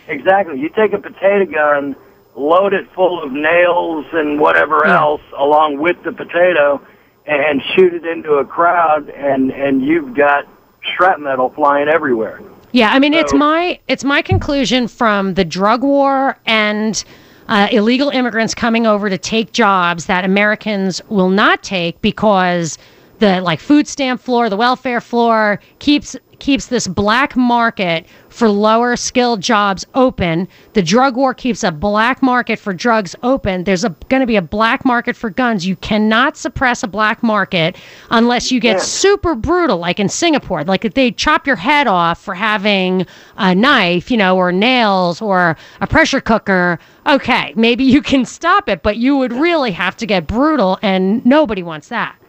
Exactly. 0.08 0.58
You 0.58 0.68
take 0.70 0.92
a 0.92 0.98
potato 0.98 1.44
gun, 1.46 1.94
load 2.36 2.72
it 2.72 2.90
full 2.94 3.22
of 3.22 3.32
nails 3.32 4.06
and 4.12 4.40
whatever 4.40 4.86
else 4.86 5.22
along 5.36 5.78
with 5.78 6.02
the 6.04 6.12
potato, 6.12 6.80
and 7.26 7.62
shoot 7.74 7.92
it 7.94 8.04
into 8.04 8.34
a 8.34 8.44
crowd, 8.44 9.08
and 9.10 9.50
and 9.50 9.82
you've 9.84 10.14
got 10.14 10.46
shrapnel 10.96 11.50
flying 11.50 11.88
everywhere. 11.88 12.40
Yeah, 12.72 12.92
I 12.92 12.98
mean, 12.98 13.14
it's 13.14 13.34
my 13.34 13.80
it's 13.88 14.04
my 14.04 14.22
conclusion 14.22 14.88
from 14.88 15.34
the 15.34 15.44
drug 15.44 15.82
war 15.82 16.38
and 16.46 17.02
uh, 17.48 17.66
illegal 17.72 18.10
immigrants 18.10 18.54
coming 18.54 18.86
over 18.86 19.10
to 19.10 19.18
take 19.18 19.52
jobs 19.52 20.06
that 20.06 20.24
Americans 20.24 21.02
will 21.08 21.30
not 21.30 21.64
take 21.64 22.00
because 22.00 22.78
the 23.20 23.40
like 23.40 23.60
food 23.60 23.86
stamp 23.86 24.20
floor, 24.20 24.48
the 24.50 24.56
welfare 24.56 25.00
floor 25.00 25.60
keeps 25.78 26.16
keeps 26.40 26.66
this 26.66 26.88
black 26.88 27.36
market 27.36 28.06
for 28.30 28.48
lower 28.48 28.96
skilled 28.96 29.42
jobs 29.42 29.86
open. 29.94 30.48
The 30.72 30.80
drug 30.80 31.14
war 31.14 31.34
keeps 31.34 31.62
a 31.62 31.70
black 31.70 32.22
market 32.22 32.58
for 32.58 32.72
drugs 32.72 33.14
open. 33.22 33.64
There's 33.64 33.84
a 33.84 33.90
going 34.08 34.20
to 34.20 34.26
be 34.26 34.36
a 34.36 34.42
black 34.42 34.84
market 34.84 35.14
for 35.16 35.28
guns. 35.30 35.66
You 35.66 35.76
cannot 35.76 36.38
suppress 36.38 36.82
a 36.82 36.88
black 36.88 37.22
market 37.22 37.76
unless 38.10 38.50
you 38.50 38.58
get 38.58 38.80
super 38.80 39.34
brutal, 39.34 39.76
like 39.76 40.00
in 40.00 40.08
Singapore. 40.08 40.64
Like 40.64 40.84
if 40.84 40.94
they 40.94 41.12
chop 41.12 41.46
your 41.46 41.56
head 41.56 41.86
off 41.86 42.20
for 42.20 42.34
having 42.34 43.06
a 43.36 43.54
knife, 43.54 44.10
you 44.10 44.16
know, 44.16 44.36
or 44.36 44.50
nails 44.50 45.20
or 45.20 45.56
a 45.80 45.86
pressure 45.86 46.20
cooker. 46.20 46.78
Okay, 47.06 47.52
maybe 47.56 47.84
you 47.84 48.02
can 48.02 48.24
stop 48.24 48.68
it, 48.68 48.82
but 48.82 48.96
you 48.96 49.16
would 49.16 49.32
really 49.32 49.72
have 49.72 49.96
to 49.96 50.06
get 50.06 50.26
brutal, 50.26 50.78
and 50.82 51.24
nobody 51.24 51.62
wants 51.62 51.88
that. 51.88 52.19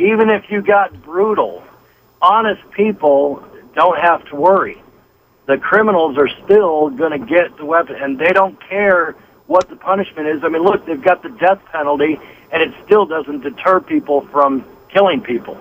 Even 0.00 0.30
if 0.30 0.50
you 0.50 0.62
got 0.62 1.02
brutal, 1.02 1.62
honest 2.22 2.62
people 2.70 3.44
don't 3.74 3.98
have 3.98 4.24
to 4.30 4.34
worry. 4.34 4.82
The 5.44 5.58
criminals 5.58 6.16
are 6.16 6.28
still 6.42 6.88
going 6.88 7.12
to 7.12 7.26
get 7.26 7.54
the 7.58 7.66
weapon, 7.66 7.96
and 7.96 8.18
they 8.18 8.32
don't 8.32 8.58
care 8.66 9.14
what 9.46 9.68
the 9.68 9.76
punishment 9.76 10.26
is. 10.26 10.42
I 10.42 10.48
mean, 10.48 10.62
look, 10.62 10.86
they've 10.86 11.02
got 11.02 11.22
the 11.22 11.28
death 11.28 11.60
penalty, 11.70 12.18
and 12.50 12.62
it 12.62 12.72
still 12.86 13.04
doesn't 13.04 13.42
deter 13.42 13.78
people 13.80 14.22
from 14.28 14.64
killing 14.88 15.20
people. 15.20 15.60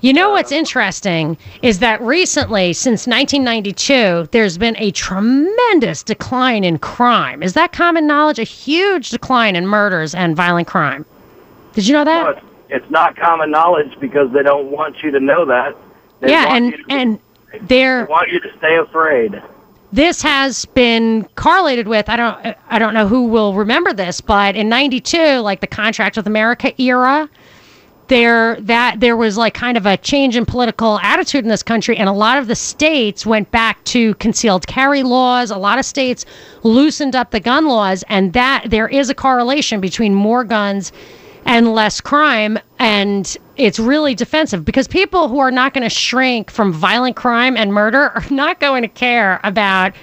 You 0.00 0.12
know 0.12 0.30
what's 0.30 0.52
interesting 0.52 1.36
is 1.60 1.80
that 1.80 2.00
recently, 2.00 2.72
since 2.72 3.08
1992, 3.08 4.28
there's 4.30 4.56
been 4.56 4.76
a 4.78 4.92
tremendous 4.92 6.04
decline 6.04 6.62
in 6.62 6.78
crime. 6.78 7.42
Is 7.42 7.54
that 7.54 7.72
common 7.72 8.06
knowledge? 8.06 8.38
A 8.38 8.44
huge 8.44 9.10
decline 9.10 9.56
in 9.56 9.66
murders 9.66 10.14
and 10.14 10.36
violent 10.36 10.68
crime. 10.68 11.04
Did 11.72 11.88
you 11.88 11.94
know 11.94 12.04
that? 12.04 12.22
Well, 12.22 12.49
it's, 12.70 12.90
not 12.90 13.16
common 13.16 13.50
knowledge 13.50 13.98
because 14.00 14.32
they 14.32 14.42
don't 14.42 14.70
want 14.70 15.02
you 15.02 15.10
to 15.10 15.20
know 15.20 15.44
that. 15.46 15.76
They 16.20 16.30
yeah, 16.30 16.54
and 16.54 16.72
to- 16.72 16.84
and 16.88 17.18
they 17.52 17.58
there 17.60 18.06
want 18.06 18.30
you 18.30 18.40
to 18.40 18.56
stay 18.58 18.76
afraid. 18.76 19.40
this 19.92 20.22
has 20.22 20.66
been 20.66 21.24
correlated 21.36 21.88
with 21.88 22.08
I 22.08 22.16
don't 22.16 22.56
I 22.68 22.78
don't 22.78 22.94
know 22.94 23.06
who 23.08 23.24
will 23.24 23.54
remember 23.54 23.92
this, 23.92 24.20
but 24.20 24.56
in 24.56 24.68
92, 24.68 25.38
like 25.38 25.60
the 25.60 25.66
Contract 25.66 26.16
with 26.16 26.26
America 26.26 26.72
era, 26.80 27.28
there 28.10 28.60
that 28.60 28.98
there 28.98 29.16
was 29.16 29.38
like 29.38 29.54
kind 29.54 29.76
of 29.76 29.86
a 29.86 29.96
change 29.96 30.36
in 30.36 30.44
political 30.44 30.98
attitude 30.98 31.44
in 31.44 31.48
this 31.48 31.62
country 31.62 31.96
and 31.96 32.08
a 32.08 32.12
lot 32.12 32.38
of 32.38 32.48
the 32.48 32.56
states 32.56 33.24
went 33.24 33.48
back 33.52 33.82
to 33.84 34.14
concealed 34.16 34.66
carry 34.66 35.04
laws 35.04 35.52
a 35.52 35.56
lot 35.56 35.78
of 35.78 35.84
states 35.84 36.26
loosened 36.64 37.14
up 37.14 37.30
the 37.30 37.38
gun 37.38 37.68
laws 37.68 38.02
and 38.08 38.32
that 38.32 38.64
there 38.66 38.88
is 38.88 39.10
a 39.10 39.14
correlation 39.14 39.80
between 39.80 40.12
more 40.12 40.42
guns 40.42 40.90
and 41.44 41.72
less 41.72 42.00
crime 42.00 42.58
and 42.78 43.36
it's 43.56 43.78
really 43.78 44.14
defensive 44.14 44.64
because 44.64 44.86
people 44.88 45.28
who 45.28 45.38
are 45.38 45.50
not 45.50 45.74
going 45.74 45.84
to 45.84 45.94
shrink 45.94 46.50
from 46.50 46.72
violent 46.72 47.16
crime 47.16 47.56
and 47.56 47.72
murder 47.72 48.10
are 48.10 48.24
not 48.30 48.60
going 48.60 48.82
to 48.82 48.88
care 48.88 49.40
about 49.44 49.94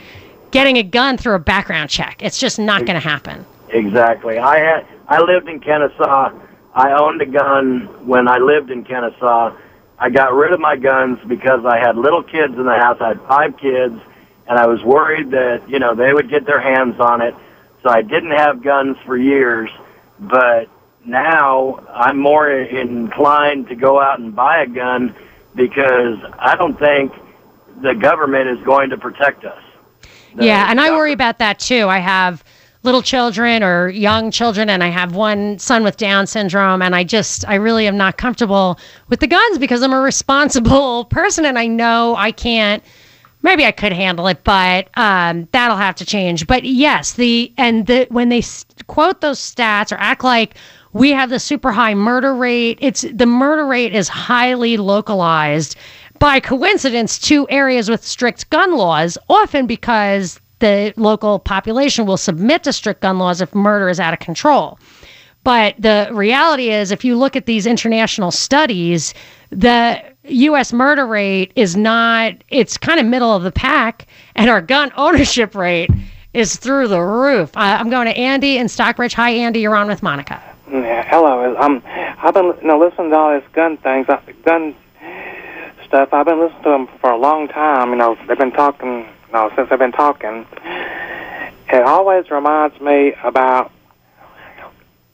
getting 0.51 0.77
a 0.77 0.83
gun 0.83 1.17
through 1.17 1.35
a 1.35 1.39
background 1.39 1.89
check 1.89 2.21
it's 2.23 2.39
just 2.39 2.59
not 2.59 2.85
going 2.85 2.99
to 2.99 3.07
happen 3.07 3.45
Exactly. 3.69 4.37
I 4.37 4.59
had 4.59 4.87
I 5.07 5.21
lived 5.21 5.49
in 5.49 5.59
Kennesaw. 5.59 6.31
I 6.73 6.91
owned 6.91 7.21
a 7.21 7.25
gun 7.25 8.07
when 8.07 8.27
I 8.27 8.37
lived 8.37 8.71
in 8.71 8.83
Kennesaw. 8.83 9.55
I 9.99 10.09
got 10.09 10.33
rid 10.33 10.53
of 10.53 10.59
my 10.59 10.75
guns 10.75 11.19
because 11.27 11.65
I 11.65 11.77
had 11.79 11.97
little 11.97 12.23
kids 12.23 12.53
in 12.53 12.65
the 12.65 12.75
house. 12.75 12.97
I 13.01 13.09
had 13.09 13.21
five 13.21 13.57
kids, 13.57 13.99
and 14.47 14.59
I 14.59 14.67
was 14.67 14.83
worried 14.83 15.31
that 15.31 15.69
you 15.69 15.79
know 15.79 15.95
they 15.95 16.13
would 16.13 16.29
get 16.29 16.45
their 16.45 16.59
hands 16.59 16.99
on 16.99 17.21
it. 17.21 17.35
So 17.83 17.89
I 17.89 18.01
didn't 18.01 18.31
have 18.31 18.63
guns 18.63 18.97
for 19.05 19.17
years. 19.17 19.69
But 20.19 20.69
now 21.07 21.83
I'm 21.89 22.19
more 22.19 22.51
inclined 22.51 23.69
to 23.69 23.75
go 23.75 23.99
out 23.99 24.19
and 24.19 24.35
buy 24.35 24.61
a 24.61 24.67
gun 24.67 25.15
because 25.55 26.19
I 26.37 26.55
don't 26.55 26.77
think 26.77 27.13
the 27.81 27.93
government 27.93 28.49
is 28.49 28.63
going 28.65 28.89
to 28.89 28.97
protect 28.97 29.45
us. 29.45 29.63
yeah, 30.39 30.69
and 30.69 30.79
I 30.79 30.91
worry 30.91 31.13
about 31.13 31.39
that 31.39 31.59
too. 31.59 31.87
I 31.87 31.99
have 31.99 32.43
little 32.83 33.01
children 33.01 33.63
or 33.63 33.89
young 33.89 34.31
children, 34.31 34.69
and 34.69 34.83
I 34.83 34.87
have 34.87 35.15
one 35.15 35.59
son 35.59 35.83
with 35.83 35.97
Down 35.97 36.27
syndrome, 36.27 36.81
and 36.81 36.95
I 36.95 37.03
just, 37.03 37.47
I 37.47 37.55
really 37.55 37.87
am 37.87 37.97
not 37.97 38.17
comfortable 38.17 38.79
with 39.09 39.19
the 39.19 39.27
guns 39.27 39.57
because 39.57 39.81
I'm 39.81 39.93
a 39.93 39.99
responsible 39.99 41.05
person, 41.19 41.45
and 41.45 41.57
I 41.57 41.67
know 41.67 42.15
I 42.15 42.31
can't. 42.31 42.83
Maybe 43.43 43.65
I 43.65 43.71
could 43.71 43.93
handle 43.93 44.27
it, 44.27 44.43
but 44.43 44.89
um, 44.97 45.47
that'll 45.51 45.77
have 45.77 45.95
to 45.95 46.05
change. 46.05 46.47
But 46.47 46.63
yes, 46.63 47.13
the 47.13 47.53
and 47.57 47.85
the 47.85 48.07
when 48.09 48.29
they 48.29 48.43
quote 48.87 49.21
those 49.21 49.39
stats 49.39 49.91
or 49.91 49.95
act 49.95 50.23
like 50.23 50.55
we 50.97 51.11
have 51.11 51.29
the 51.29 51.39
super 51.39 51.71
high 51.71 51.93
murder 51.93 52.33
rate, 52.33 52.79
it's 52.81 53.05
the 53.13 53.25
murder 53.25 53.65
rate 53.65 53.93
is 53.93 54.07
highly 54.07 54.77
localized 54.77 55.75
by 56.17 56.39
coincidence 56.39 57.19
to 57.19 57.47
areas 57.49 57.89
with 57.89 58.03
strict 58.03 58.49
gun 58.49 58.75
laws, 58.75 59.17
often 59.29 59.67
because 59.67 60.39
the 60.59 60.91
local 60.97 61.37
population 61.37 62.07
will 62.07 62.17
submit 62.17 62.63
to 62.63 62.73
strict 62.73 63.01
gun 63.01 63.19
laws 63.19 63.41
if 63.41 63.53
murder 63.53 63.89
is 63.89 63.99
out 63.99 64.13
of 64.13 64.19
control. 64.19 64.79
But 65.43 65.75
the 65.77 66.09
reality 66.11 66.71
is, 66.71 66.91
if 66.91 67.05
you 67.05 67.15
look 67.15 67.35
at 67.35 67.45
these 67.45 67.67
international 67.67 68.31
studies, 68.31 69.13
the 69.51 70.03
U.S. 70.23 70.73
murder 70.73 71.05
rate 71.05 71.53
is 71.55 71.77
not, 71.77 72.33
it's 72.49 72.75
kind 72.75 72.99
of 72.99 73.05
middle 73.05 73.33
of 73.33 73.43
the 73.43 73.51
pack, 73.51 74.07
and 74.35 74.49
our 74.49 74.61
gun 74.61 74.91
ownership 74.97 75.53
rate 75.53 75.91
is 76.33 76.55
through 76.55 76.87
the 76.87 77.01
roof. 77.01 77.51
I'm 77.55 77.91
going 77.91 78.07
to 78.07 78.17
Andy 78.17 78.57
in 78.57 78.67
Stockbridge. 78.67 79.13
Hi, 79.13 79.29
Andy. 79.29 79.59
You're 79.61 79.75
on 79.75 79.87
with 79.87 80.01
Monica. 80.01 80.56
Hello. 80.69 81.55
Um, 81.57 81.81
I've 81.85 82.33
been 82.33 82.47
you 82.61 82.67
know 82.67 82.77
listening 82.77 83.11
to 83.11 83.15
all 83.15 83.39
this 83.39 83.49
gun 83.53 83.77
things, 83.77 84.09
uh, 84.09 84.19
gun 84.43 84.75
stuff. 85.85 86.09
I've 86.11 86.25
been 86.25 86.41
listening 86.41 86.63
to 86.63 86.69
them 86.69 86.87
for 86.99 87.09
a 87.09 87.17
long 87.17 87.47
time. 87.47 87.91
You 87.91 87.95
know, 87.95 88.17
they've 88.27 88.37
been 88.37 88.51
talking. 88.51 89.07
You 89.27 89.33
know, 89.33 89.49
since 89.55 89.69
they've 89.69 89.79
been 89.79 89.93
talking, 89.93 90.45
it 91.69 91.83
always 91.83 92.29
reminds 92.29 92.81
me 92.81 93.13
about 93.23 93.71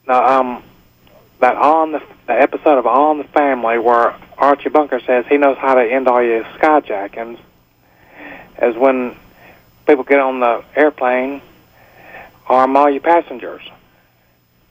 the 0.07 0.15
um 0.15 0.63
that 1.39 1.55
on 1.55 1.91
the 1.91 2.01
the 2.25 2.33
episode 2.33 2.83
of 2.83 3.11
in 3.11 3.17
the 3.19 3.31
Family 3.31 3.77
where 3.77 4.15
Archie 4.39 4.69
Bunker 4.69 5.01
says 5.01 5.25
he 5.29 5.37
knows 5.37 5.57
how 5.59 5.75
to 5.75 5.83
end 5.83 6.07
all 6.07 6.23
your 6.23 6.43
skyjackings. 6.45 7.37
Is 8.59 8.75
when 8.75 9.15
people 9.85 10.03
get 10.03 10.19
on 10.19 10.39
the 10.39 10.63
airplane, 10.75 11.43
arm 12.47 12.75
all 12.75 12.89
your 12.89 13.01
passengers. 13.01 13.61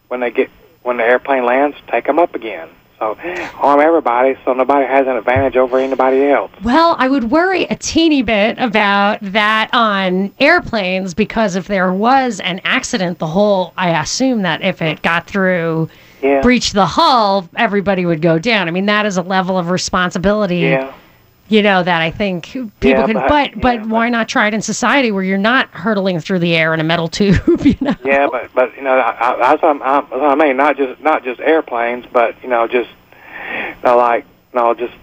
When 0.08 0.20
they 0.20 0.30
get 0.30 0.50
when 0.82 0.96
the 0.96 1.04
airplane 1.04 1.44
lands, 1.44 1.76
take 1.88 2.06
them 2.06 2.18
up 2.18 2.34
again. 2.34 2.68
So 2.98 3.16
arm 3.58 3.80
everybody 3.80 4.36
so 4.44 4.52
nobody 4.52 4.86
has 4.86 5.08
an 5.08 5.16
advantage 5.16 5.56
over 5.56 5.76
anybody 5.76 6.24
else. 6.28 6.52
Well, 6.62 6.94
I 7.00 7.08
would 7.08 7.32
worry 7.32 7.64
a 7.64 7.74
teeny 7.74 8.22
bit 8.22 8.58
about 8.60 9.18
that 9.22 9.70
on 9.72 10.32
airplanes 10.38 11.12
because 11.12 11.56
if 11.56 11.66
there 11.66 11.92
was 11.92 12.38
an 12.38 12.60
accident, 12.62 13.18
the 13.18 13.26
whole, 13.26 13.72
I 13.76 14.00
assume 14.00 14.42
that 14.42 14.62
if 14.62 14.80
it 14.80 15.02
got 15.02 15.26
through, 15.26 15.88
Yeah. 16.22 16.42
breached 16.42 16.74
the 16.74 16.86
hull, 16.86 17.48
everybody 17.56 18.06
would 18.06 18.22
go 18.22 18.38
down. 18.38 18.68
I 18.68 18.70
mean, 18.70 18.86
that 18.86 19.04
is 19.04 19.16
a 19.16 19.22
level 19.22 19.58
of 19.58 19.70
responsibility. 19.70 20.58
Yeah. 20.58 20.92
You 21.48 21.62
know 21.62 21.82
that 21.82 22.00
I 22.00 22.10
think 22.10 22.46
people 22.46 22.70
Yeah, 22.82 23.06
can, 23.06 23.14
but- 23.14 23.28
but 23.28 23.60
but 23.60 23.86
why 23.86 24.08
not 24.08 24.28
try 24.28 24.46
it 24.46 24.54
in 24.54 24.62
society 24.62 25.10
where 25.12 25.22
you're 25.22 25.36
not 25.38 25.68
hurtling 25.70 26.18
through 26.20 26.38
the 26.38 26.54
air 26.56 26.72
in 26.72 26.80
a 26.80 26.84
metal 26.84 27.08
tube? 27.18 27.36
You 27.64 27.76
know, 27.80 27.94
Yeah, 28.04 28.28
but 28.30 28.50
but 28.54 28.74
you 28.76 28.82
know 28.82 28.94
I, 28.94 29.32
I, 29.32 29.58
I'm, 29.68 29.82
I, 29.82 29.98
I 30.30 30.34
mean. 30.34 30.56
Not 30.56 30.76
just 30.76 31.00
not 31.02 31.24
just 31.24 31.40
airplanes, 31.40 32.06
but 32.12 32.42
you 32.42 32.48
know 32.48 32.66
just 32.66 32.88
you 32.88 33.74
know 33.84 33.96
like 33.96 34.24
you 34.54 34.58
know 34.60 34.72
just 34.74 34.94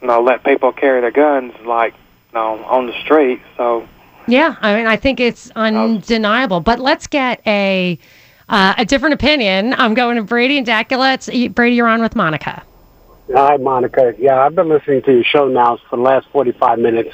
you 0.00 0.06
know 0.06 0.20
let 0.22 0.44
people 0.44 0.72
carry 0.72 1.00
their 1.00 1.10
guns 1.10 1.52
like 1.64 1.94
you 1.94 2.34
know 2.34 2.62
on 2.64 2.86
the 2.86 2.92
street. 3.02 3.40
So 3.56 3.88
Yeah, 4.28 4.54
I 4.60 4.76
mean, 4.76 4.86
I 4.86 4.96
think 4.96 5.18
it's 5.20 5.50
undeniable. 5.56 6.60
But 6.60 6.78
let's 6.78 7.06
get 7.08 7.40
a 7.46 7.98
uh, 8.48 8.74
a 8.78 8.84
different 8.84 9.14
opinion. 9.14 9.74
I'm 9.74 9.94
going 9.94 10.16
to 10.16 10.22
Brady 10.22 10.58
and 10.58 10.66
Dacula. 10.66 11.14
It's 11.14 11.52
Brady. 11.54 11.74
You're 11.76 11.88
on 11.88 12.02
with 12.02 12.14
Monica. 12.14 12.62
Hi, 13.34 13.58
Monica. 13.58 14.14
Yeah, 14.18 14.40
I've 14.40 14.54
been 14.54 14.70
listening 14.70 15.02
to 15.02 15.12
your 15.12 15.24
show 15.24 15.48
now 15.48 15.78
for 15.90 15.96
the 15.96 16.02
last 16.02 16.26
45 16.32 16.78
minutes, 16.78 17.10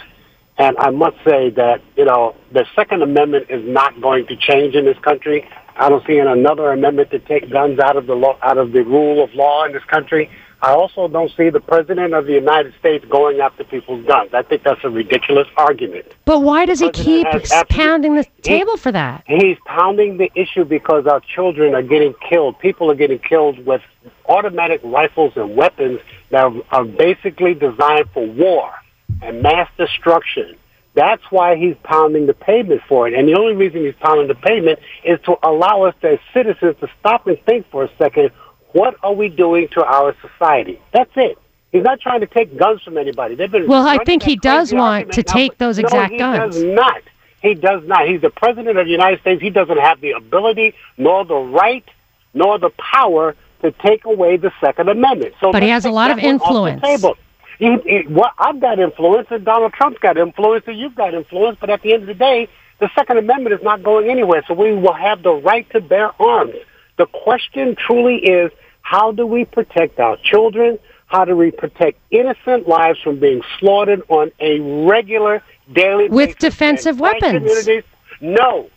and 0.57 0.77
I 0.79 0.91
must 0.91 1.17
say 1.25 1.51
that, 1.51 1.83
you 1.97 2.05
know, 2.05 2.37
the 2.53 2.65
Second 2.77 3.03
Amendment 3.03 3.47
is 3.51 3.65
not 3.67 4.01
going 4.01 4.25
to 4.29 4.37
change 4.37 4.77
in 4.77 4.85
this 4.85 4.97
country. 4.99 5.49
I 5.75 5.89
don't 5.89 6.07
see 6.07 6.19
another 6.19 6.71
amendment 6.71 7.11
to 7.11 7.19
take 7.19 7.51
guns 7.51 7.81
out 7.81 7.97
of 7.97 8.07
the 8.07 8.15
law, 8.15 8.39
out 8.45 8.59
of 8.59 8.71
the 8.71 8.85
rule 8.85 9.25
of 9.25 9.35
law 9.35 9.65
in 9.65 9.73
this 9.73 9.83
country. 9.85 10.31
I 10.65 10.73
also 10.73 11.09
don't 11.09 11.31
see 11.37 11.51
the 11.51 11.61
President 11.61 12.15
of 12.15 12.25
the 12.25 12.33
United 12.33 12.73
States 12.79 13.05
going 13.11 13.41
after 13.41 13.65
people's 13.65 14.07
guns. 14.07 14.33
I 14.33 14.41
think 14.41 14.63
that's 14.63 14.83
a 14.83 14.89
ridiculous 14.89 15.47
argument. 15.59 16.07
But 16.25 16.41
why 16.41 16.65
does 16.65 16.81
he 16.81 16.91
keep 16.91 17.27
pounding 17.69 18.15
the 18.15 18.23
he- 18.23 18.43
table 18.43 18.79
for 18.79 18.91
that? 18.91 19.25
He's 19.27 19.59
pounding 19.67 20.17
the 20.17 20.33
issue 20.35 20.65
because 20.65 21.07
our 21.07 21.21
children 21.21 21.75
are 21.75 21.83
getting 21.83 22.15
killed. 22.31 22.59
People 22.61 22.91
are 22.91 22.95
getting 22.95 23.19
killed 23.19 23.67
with 23.67 23.83
automatic 24.27 24.81
rifles 24.83 25.35
and 25.37 25.55
weapons 25.55 26.01
that 26.31 26.51
are 26.71 26.85
basically 26.87 27.53
designed 27.53 28.09
for 28.15 28.27
war 28.27 28.73
and 29.21 29.43
mass 29.43 29.69
destruction. 29.77 30.57
That's 30.95 31.25
why 31.31 31.57
he's 31.57 31.77
pounding 31.83 32.25
the 32.25 32.33
pavement 32.33 32.81
for 32.89 33.07
it. 33.07 33.13
And 33.13 33.29
the 33.29 33.35
only 33.39 33.55
reason 33.55 33.85
he's 33.85 33.97
pounding 34.01 34.29
the 34.29 34.35
pavement 34.35 34.79
is 35.05 35.21
to 35.27 35.37
allow 35.43 35.83
us 35.83 35.95
as 36.03 36.19
citizens 36.33 36.77
to 36.81 36.89
stop 37.01 37.27
and 37.27 37.39
think 37.45 37.69
for 37.71 37.85
a 37.85 37.91
second, 37.99 38.31
what 38.75 38.97
are 39.03 39.15
we 39.15 39.29
doing 39.29 39.69
to 39.69 39.85
our 39.85 40.15
society? 40.21 40.81
That's 40.93 41.11
it. 41.17 41.39
He's 41.73 41.83
not 41.85 42.01
trying 42.01 42.21
to 42.21 42.27
take 42.27 42.57
guns 42.59 42.83
from 42.83 42.99
anybody. 42.99 43.35
They've 43.37 43.51
been 43.51 43.67
Well, 43.67 43.87
I 43.87 43.99
think 44.05 44.23
he 44.23 44.37
does 44.37 44.73
want 44.73 45.13
to 45.13 45.23
take 45.23 45.59
those 45.59 45.79
no, 45.79 45.85
exact 45.85 46.13
he 46.13 46.19
guns. 46.19 46.55
does 46.55 46.65
not. 46.65 47.03
He 47.41 47.55
does 47.55 47.83
not. 47.87 48.07
He's 48.09 48.21
the 48.21 48.31
president 48.31 48.79
of 48.79 48.87
the 48.87 48.93
United 48.93 49.21
States. 49.21 49.41
He 49.41 49.51
doesn't 49.51 49.79
have 49.79 50.01
the 50.01 50.13
ability, 50.13 50.75
nor 50.97 51.25
the 51.25 51.37
right, 51.37 51.85
nor 52.33 52.59
the 52.59 52.71
power 52.71 53.35
to 53.63 53.71
take 53.71 54.05
away 54.05 54.37
the 54.37 54.53
Second 54.61 54.89
Amendment. 54.89 55.35
So 55.41 55.53
But 55.53 55.63
he 55.63 55.69
has 55.71 55.85
a 55.85 55.91
lot 55.91 56.11
of 56.11 56.19
influence. 56.19 56.83
table. 56.83 57.17
He, 57.59 57.77
he, 57.85 58.07
well, 58.09 58.31
I've 58.39 58.61
got 58.61 58.79
influence, 58.81 59.29
and 59.31 59.45
Donald 59.45 59.73
Trump's 59.73 60.01
got 60.01 60.17
influence, 60.17 60.65
and 60.67 60.77
you've 60.79 60.95
got 60.97 61.15
influence. 61.15 61.59
But 61.61 61.71
at 61.71 61.83
the 61.83 61.93
end 61.93 62.03
of 62.03 62.09
the 62.09 62.15
day, 62.15 62.49
the 62.81 62.91
Second 62.97 63.19
Amendment 63.19 63.55
is 63.55 63.63
not 63.63 63.83
going 63.83 64.11
anywhere. 64.11 64.43
So 64.49 64.55
we 64.55 64.73
will 64.75 64.95
have 64.95 65.23
the 65.23 65.33
right 65.33 65.69
to 65.71 65.81
bear 65.81 66.11
arms. 66.21 66.55
The 66.97 67.07
question 67.07 67.77
truly 67.77 68.17
is, 68.17 68.51
how 68.85 69.11
do 69.13 69.27
we 69.27 69.45
protect 69.47 69.99
our 69.99 70.17
children? 70.23 70.79
How 71.07 71.25
do 71.25 71.35
we 71.37 71.51
protect 71.51 71.99
innocent 72.11 72.69
lives 72.69 73.01
from 73.03 73.19
being 73.19 73.43
slaughtered 73.59 74.03
on 74.09 74.31
a 74.41 74.61
regular, 74.87 75.43
daily 75.73 76.05
basis 76.09 76.15
With 76.15 76.29
basis? 76.29 76.41
defensive 76.41 77.01
weapons. 77.01 77.33
communities- 77.33 77.85
No. 78.21 78.69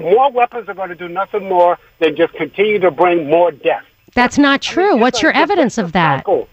More 0.00 0.30
weapons 0.30 0.68
are 0.68 0.74
going 0.74 0.88
to 0.90 0.94
do 0.96 1.08
nothing 1.08 1.48
more 1.48 1.78
than 2.00 2.16
just 2.16 2.32
continue 2.34 2.78
to 2.80 2.90
bring 2.90 3.28
more 3.30 3.50
death. 3.50 3.84
That's 4.14 4.36
not 4.36 4.60
true. 4.60 4.96
What's 4.96 5.22
your 5.22 5.30
it's 5.30 5.38
a 5.38 5.42
evidence 5.42 5.78
of 5.78 5.92
that? 5.92 6.18
cycle. 6.18 6.48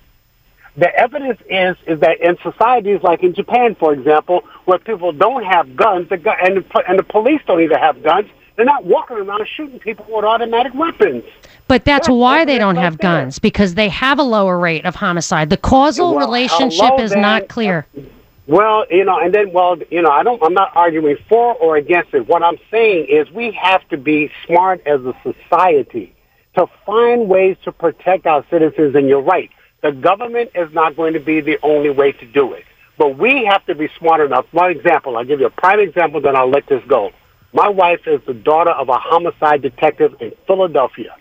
The 0.77 0.93
evidence 0.95 1.39
is 1.49 1.75
is 1.87 1.99
that 1.99 2.19
in 2.21 2.37
societies 2.41 3.01
like 3.03 3.21
in 3.23 3.33
Japan, 3.33 3.75
for 3.75 3.91
example, 3.93 4.43
where 4.65 4.79
people 4.79 5.11
don't 5.11 5.43
have 5.43 5.75
guns, 5.75 6.09
the 6.09 6.17
gu- 6.17 6.29
and 6.41 6.57
the, 6.57 6.83
and 6.87 6.97
the 6.97 7.03
police 7.03 7.41
don't 7.47 7.61
even 7.61 7.77
have 7.77 8.01
guns, 8.03 8.27
they're 8.55 8.65
not 8.65 8.85
walking 8.85 9.17
around 9.17 9.47
shooting 9.47 9.79
people 9.79 10.05
with 10.09 10.25
automatic 10.25 10.73
weapons. 10.73 11.23
But 11.67 11.85
that's 11.85 12.07
That's 12.07 12.15
why 12.15 12.45
they 12.45 12.57
don't 12.57 12.75
have 12.75 12.97
guns 12.97 13.39
because 13.39 13.75
they 13.75 13.89
have 13.89 14.19
a 14.19 14.23
lower 14.23 14.59
rate 14.59 14.85
of 14.85 14.95
homicide. 14.95 15.49
The 15.49 15.57
causal 15.57 16.13
Well, 16.13 16.25
relationship 16.27 16.99
is 16.99 17.11
then. 17.11 17.21
not 17.21 17.47
clear. 17.47 17.85
Well, 18.45 18.85
you 18.91 19.05
know, 19.05 19.17
and 19.17 19.33
then, 19.33 19.53
well, 19.53 19.77
you 19.89 20.01
know, 20.01 20.11
I 20.11 20.21
don't, 20.23 20.43
I'm 20.43 20.53
not 20.53 20.75
arguing 20.75 21.17
for 21.29 21.55
or 21.55 21.77
against 21.77 22.13
it. 22.13 22.27
What 22.27 22.43
I'm 22.43 22.57
saying 22.69 23.07
is 23.09 23.31
we 23.31 23.51
have 23.51 23.87
to 23.89 23.97
be 23.97 24.29
smart 24.45 24.85
as 24.85 24.99
a 25.05 25.15
society 25.23 26.13
to 26.55 26.67
find 26.85 27.29
ways 27.29 27.55
to 27.63 27.71
protect 27.71 28.27
our 28.27 28.45
citizens. 28.49 28.95
And 28.95 29.07
you're 29.07 29.21
right. 29.21 29.49
The 29.81 29.93
government 29.93 30.51
is 30.55 30.71
not 30.73 30.95
going 30.97 31.13
to 31.13 31.19
be 31.19 31.39
the 31.39 31.57
only 31.63 31.89
way 31.89 32.11
to 32.11 32.25
do 32.25 32.53
it. 32.53 32.65
But 32.97 33.17
we 33.17 33.45
have 33.45 33.65
to 33.67 33.75
be 33.75 33.89
smart 33.97 34.21
enough. 34.21 34.45
One 34.51 34.71
example, 34.71 35.17
I'll 35.17 35.23
give 35.23 35.39
you 35.39 35.47
a 35.47 35.49
prime 35.49 35.79
example, 35.79 36.21
then 36.21 36.35
I'll 36.35 36.49
let 36.49 36.67
this 36.67 36.83
go. 36.85 37.11
My 37.53 37.69
wife 37.69 38.07
is 38.07 38.19
the 38.25 38.33
daughter 38.33 38.71
of 38.71 38.89
a 38.89 38.97
homicide 38.97 39.61
detective 39.61 40.15
in 40.19 40.33
Philadelphia. 40.47 41.15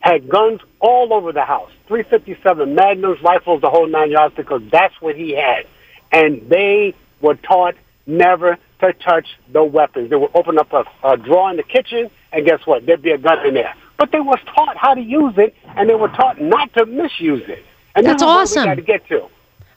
Had 0.00 0.28
guns 0.28 0.60
all 0.80 1.14
over 1.14 1.32
the 1.32 1.44
house, 1.44 1.70
357 1.88 2.74
Magnums, 2.74 3.22
rifles, 3.22 3.62
the 3.62 3.70
whole 3.70 3.86
nine 3.86 4.10
yards, 4.10 4.34
because 4.34 4.60
that's 4.70 4.94
what 5.00 5.16
he 5.16 5.34
had. 5.34 5.66
And 6.12 6.46
they 6.50 6.94
were 7.22 7.36
taught 7.36 7.74
never 8.06 8.58
to 8.80 8.92
touch 8.92 9.26
the 9.50 9.64
weapons. 9.64 10.10
They 10.10 10.16
would 10.16 10.30
open 10.34 10.58
up 10.58 10.70
a, 10.74 10.84
a 11.02 11.16
drawer 11.16 11.50
in 11.50 11.56
the 11.56 11.62
kitchen, 11.62 12.10
and 12.32 12.44
guess 12.44 12.66
what? 12.66 12.84
There'd 12.84 13.00
be 13.00 13.12
a 13.12 13.18
gun 13.18 13.46
in 13.46 13.54
there. 13.54 13.74
But 13.96 14.12
they 14.12 14.20
were 14.20 14.38
taught 14.54 14.76
how 14.76 14.92
to 14.92 15.00
use 15.00 15.34
it, 15.38 15.54
and 15.64 15.88
they 15.88 15.94
were 15.94 16.08
taught 16.08 16.38
not 16.40 16.72
to 16.74 16.84
misuse 16.84 17.48
it. 17.48 17.64
And 17.94 18.04
That's 18.04 18.22
what 18.22 18.40
awesome. 18.40 18.62
we 18.62 18.66
got 18.66 18.74
to 18.74 18.82
get 18.82 19.08
to. 19.08 19.28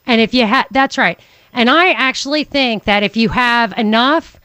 And 0.05 0.19
if 0.19 0.33
you 0.33 0.45
have, 0.45 0.65
that's 0.71 0.97
right. 0.97 1.19
And 1.53 1.69
I 1.69 1.91
actually 1.91 2.43
think 2.43 2.85
that 2.85 3.03
if 3.03 3.15
you 3.15 3.29
have 3.29 3.77
enough, 3.77 4.36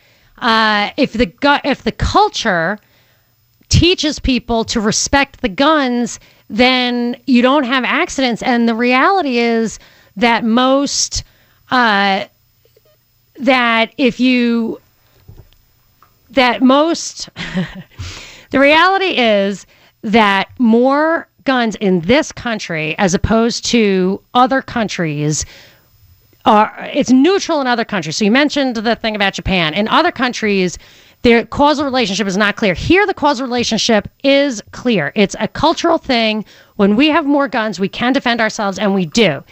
uh, 0.42 0.90
if 0.96 1.12
the 1.12 1.26
gu- 1.26 1.60
if 1.64 1.82
the 1.84 1.92
culture 1.92 2.78
teaches 3.68 4.18
people 4.18 4.64
to 4.64 4.80
respect 4.80 5.40
the 5.40 5.48
guns, 5.48 6.20
then 6.50 7.16
you 7.26 7.40
don't 7.40 7.64
have 7.64 7.84
accidents. 7.84 8.42
And 8.42 8.68
the 8.68 8.74
reality 8.74 9.38
is 9.38 9.78
that 10.16 10.44
most 10.44 11.24
uh, 11.70 12.26
that 13.38 13.94
if 13.96 14.20
you 14.20 14.80
that 16.30 16.60
most 16.60 17.28
the 18.50 18.58
reality 18.58 19.16
is 19.18 19.64
that 20.02 20.50
more 20.58 21.28
guns 21.44 21.76
in 21.76 22.00
this 22.00 22.32
country 22.32 22.96
as 22.98 23.14
opposed 23.14 23.64
to 23.66 24.20
other 24.34 24.60
countries 24.60 25.44
are 26.44 26.90
it's 26.92 27.10
neutral 27.10 27.60
in 27.60 27.66
other 27.66 27.84
countries. 27.84 28.16
So 28.16 28.24
you 28.24 28.30
mentioned 28.30 28.76
the 28.76 28.96
thing 28.96 29.14
about 29.16 29.34
Japan. 29.34 29.74
In 29.74 29.88
other 29.88 30.12
countries, 30.12 30.78
their 31.22 31.46
causal 31.46 31.84
relationship 31.84 32.26
is 32.26 32.36
not 32.36 32.56
clear. 32.56 32.74
Here 32.74 33.06
the 33.06 33.14
causal 33.14 33.46
relationship 33.46 34.08
is 34.24 34.62
clear. 34.72 35.12
It's 35.14 35.36
a 35.38 35.48
cultural 35.48 35.98
thing. 35.98 36.44
When 36.76 36.96
we 36.96 37.08
have 37.08 37.26
more 37.26 37.48
guns, 37.48 37.78
we 37.78 37.88
can 37.88 38.12
defend 38.12 38.40
ourselves 38.40 38.78
and 38.78 38.94
we 38.94 39.06
do. 39.06 39.42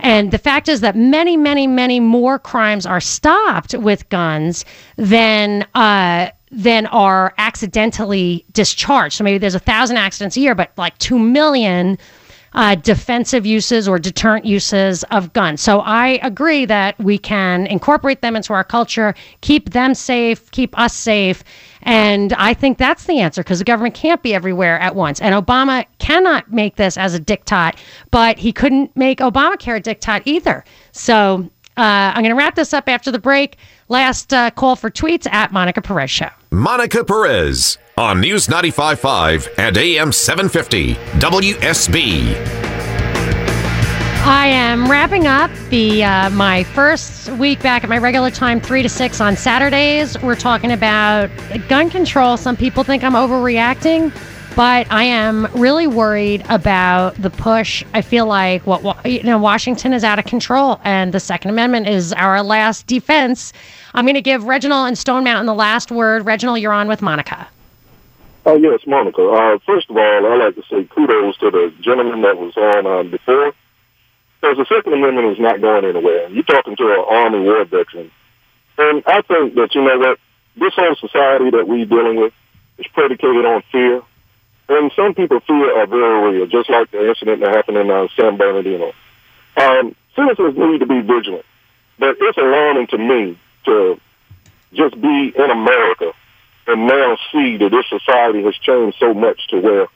And 0.00 0.30
the 0.30 0.38
fact 0.38 0.68
is 0.68 0.80
that 0.80 0.96
many, 0.96 1.36
many, 1.36 1.66
many 1.66 2.00
more 2.00 2.38
crimes 2.38 2.86
are 2.86 3.00
stopped 3.00 3.74
with 3.74 4.08
guns 4.08 4.64
than 4.96 5.66
uh, 5.74 6.30
than 6.50 6.86
are 6.86 7.32
accidentally 7.38 8.44
discharged. 8.52 9.14
So 9.14 9.22
maybe 9.22 9.38
there's 9.38 9.54
a 9.54 9.60
thousand 9.60 9.98
accidents 9.98 10.36
a 10.36 10.40
year, 10.40 10.54
but 10.56 10.72
like 10.76 10.98
two 10.98 11.18
million 11.18 11.96
uh, 12.52 12.74
defensive 12.74 13.46
uses 13.46 13.88
or 13.88 13.98
deterrent 13.98 14.44
uses 14.44 15.04
of 15.04 15.32
guns. 15.32 15.60
So 15.60 15.80
I 15.80 16.18
agree 16.22 16.64
that 16.66 16.98
we 16.98 17.18
can 17.18 17.66
incorporate 17.66 18.22
them 18.22 18.36
into 18.36 18.52
our 18.52 18.64
culture, 18.64 19.14
keep 19.40 19.70
them 19.70 19.94
safe, 19.94 20.50
keep 20.50 20.76
us 20.78 20.94
safe. 20.94 21.44
And 21.82 22.32
I 22.34 22.54
think 22.54 22.78
that's 22.78 23.04
the 23.04 23.20
answer 23.20 23.42
because 23.42 23.58
the 23.58 23.64
government 23.64 23.94
can't 23.94 24.22
be 24.22 24.34
everywhere 24.34 24.78
at 24.80 24.94
once. 24.94 25.20
And 25.20 25.34
Obama 25.34 25.86
cannot 25.98 26.52
make 26.52 26.76
this 26.76 26.98
as 26.98 27.14
a 27.14 27.20
diktat, 27.20 27.76
but 28.10 28.38
he 28.38 28.52
couldn't 28.52 28.94
make 28.96 29.18
Obamacare 29.18 29.76
a 29.76 29.80
diktat 29.80 30.22
either. 30.26 30.64
So 30.92 31.48
uh, 31.76 32.12
I'm 32.14 32.22
going 32.22 32.30
to 32.30 32.34
wrap 32.34 32.56
this 32.56 32.74
up 32.74 32.88
after 32.88 33.10
the 33.10 33.18
break. 33.18 33.56
Last 33.88 34.34
uh, 34.34 34.50
call 34.50 34.76
for 34.76 34.90
tweets 34.90 35.26
at 35.32 35.52
Monica 35.52 35.80
Perez 35.80 36.10
Show. 36.10 36.28
Monica 36.50 37.04
Perez 37.04 37.78
on 38.00 38.18
News 38.18 38.46
95.5 38.46 39.58
and 39.58 39.76
AM 39.76 40.10
750 40.10 40.94
WSB. 40.94 42.34
I 44.24 44.46
am 44.46 44.90
wrapping 44.90 45.26
up 45.26 45.50
the 45.68 46.02
uh, 46.04 46.30
my 46.30 46.64
first 46.64 47.28
week 47.32 47.62
back 47.62 47.84
at 47.84 47.90
my 47.90 47.98
regular 47.98 48.30
time, 48.30 48.58
three 48.58 48.82
to 48.82 48.88
six 48.88 49.20
on 49.20 49.36
Saturdays. 49.36 50.18
We're 50.22 50.34
talking 50.34 50.72
about 50.72 51.28
gun 51.68 51.90
control. 51.90 52.38
Some 52.38 52.56
people 52.56 52.84
think 52.84 53.04
I'm 53.04 53.12
overreacting, 53.12 54.14
but 54.56 54.90
I 54.90 55.04
am 55.04 55.46
really 55.52 55.86
worried 55.86 56.42
about 56.48 57.16
the 57.16 57.28
push. 57.28 57.84
I 57.92 58.00
feel 58.00 58.24
like 58.24 58.66
what 58.66 59.04
you 59.04 59.22
know, 59.24 59.36
Washington 59.36 59.92
is 59.92 60.04
out 60.04 60.18
of 60.18 60.24
control, 60.24 60.80
and 60.84 61.12
the 61.12 61.20
Second 61.20 61.50
Amendment 61.50 61.86
is 61.86 62.14
our 62.14 62.42
last 62.42 62.86
defense. 62.86 63.52
I'm 63.92 64.06
going 64.06 64.14
to 64.14 64.22
give 64.22 64.44
Reginald 64.44 64.88
and 64.88 64.96
Stone 64.96 65.24
Mountain 65.24 65.44
the 65.44 65.54
last 65.54 65.92
word. 65.92 66.24
Reginald, 66.24 66.60
you're 66.60 66.72
on 66.72 66.88
with 66.88 67.02
Monica. 67.02 67.46
Oh 68.46 68.56
yes, 68.56 68.80
Monica. 68.86 69.22
Uh, 69.22 69.58
first 69.66 69.90
of 69.90 69.96
all, 69.96 70.32
I'd 70.32 70.38
like 70.38 70.54
to 70.54 70.62
say 70.62 70.84
kudos 70.84 71.36
to 71.38 71.50
the 71.50 71.74
gentleman 71.80 72.22
that 72.22 72.38
was 72.38 72.56
on 72.56 72.86
um, 72.86 73.10
before 73.10 73.52
because 74.40 74.56
the 74.56 74.64
Second 74.64 74.94
Amendment 74.94 75.32
is 75.32 75.38
not 75.38 75.60
going 75.60 75.84
anywhere. 75.84 76.28
You're 76.30 76.44
talking 76.44 76.76
to 76.76 76.84
an 76.84 77.04
Army 77.10 77.40
war 77.40 77.64
veteran. 77.64 78.10
And 78.78 79.02
I 79.06 79.20
think 79.20 79.54
that, 79.56 79.74
you 79.74 79.82
know 79.84 79.98
what, 79.98 80.18
this 80.56 80.72
whole 80.74 80.96
society 80.96 81.50
that 81.50 81.68
we're 81.68 81.84
dealing 81.84 82.16
with 82.16 82.32
is 82.78 82.86
predicated 82.94 83.44
on 83.44 83.62
fear. 83.70 84.02
And 84.70 84.90
some 84.96 85.14
people 85.14 85.40
fear 85.40 85.78
are 85.78 85.86
very 85.86 86.38
real, 86.38 86.46
just 86.46 86.70
like 86.70 86.90
the 86.90 87.08
incident 87.08 87.40
that 87.40 87.54
happened 87.54 87.76
in 87.76 87.90
uh, 87.90 88.08
San 88.16 88.38
Bernardino. 88.38 88.92
Um, 89.56 89.94
citizens 90.16 90.56
need 90.56 90.78
to 90.78 90.86
be 90.86 91.00
vigilant. 91.00 91.44
But 91.98 92.16
it's 92.18 92.38
alarming 92.38 92.86
to 92.88 92.98
me 92.98 93.38
to 93.66 94.00
just 94.72 94.98
be 94.98 95.32
in 95.36 95.50
America 95.50 96.12
and 96.72 96.86
now 96.86 97.16
see 97.32 97.56
that 97.58 97.70
this 97.70 97.86
society 97.88 98.42
has 98.44 98.54
changed 98.56 98.96
so 98.98 99.14
much 99.14 99.40
to 99.48 99.60
where, 99.60 99.86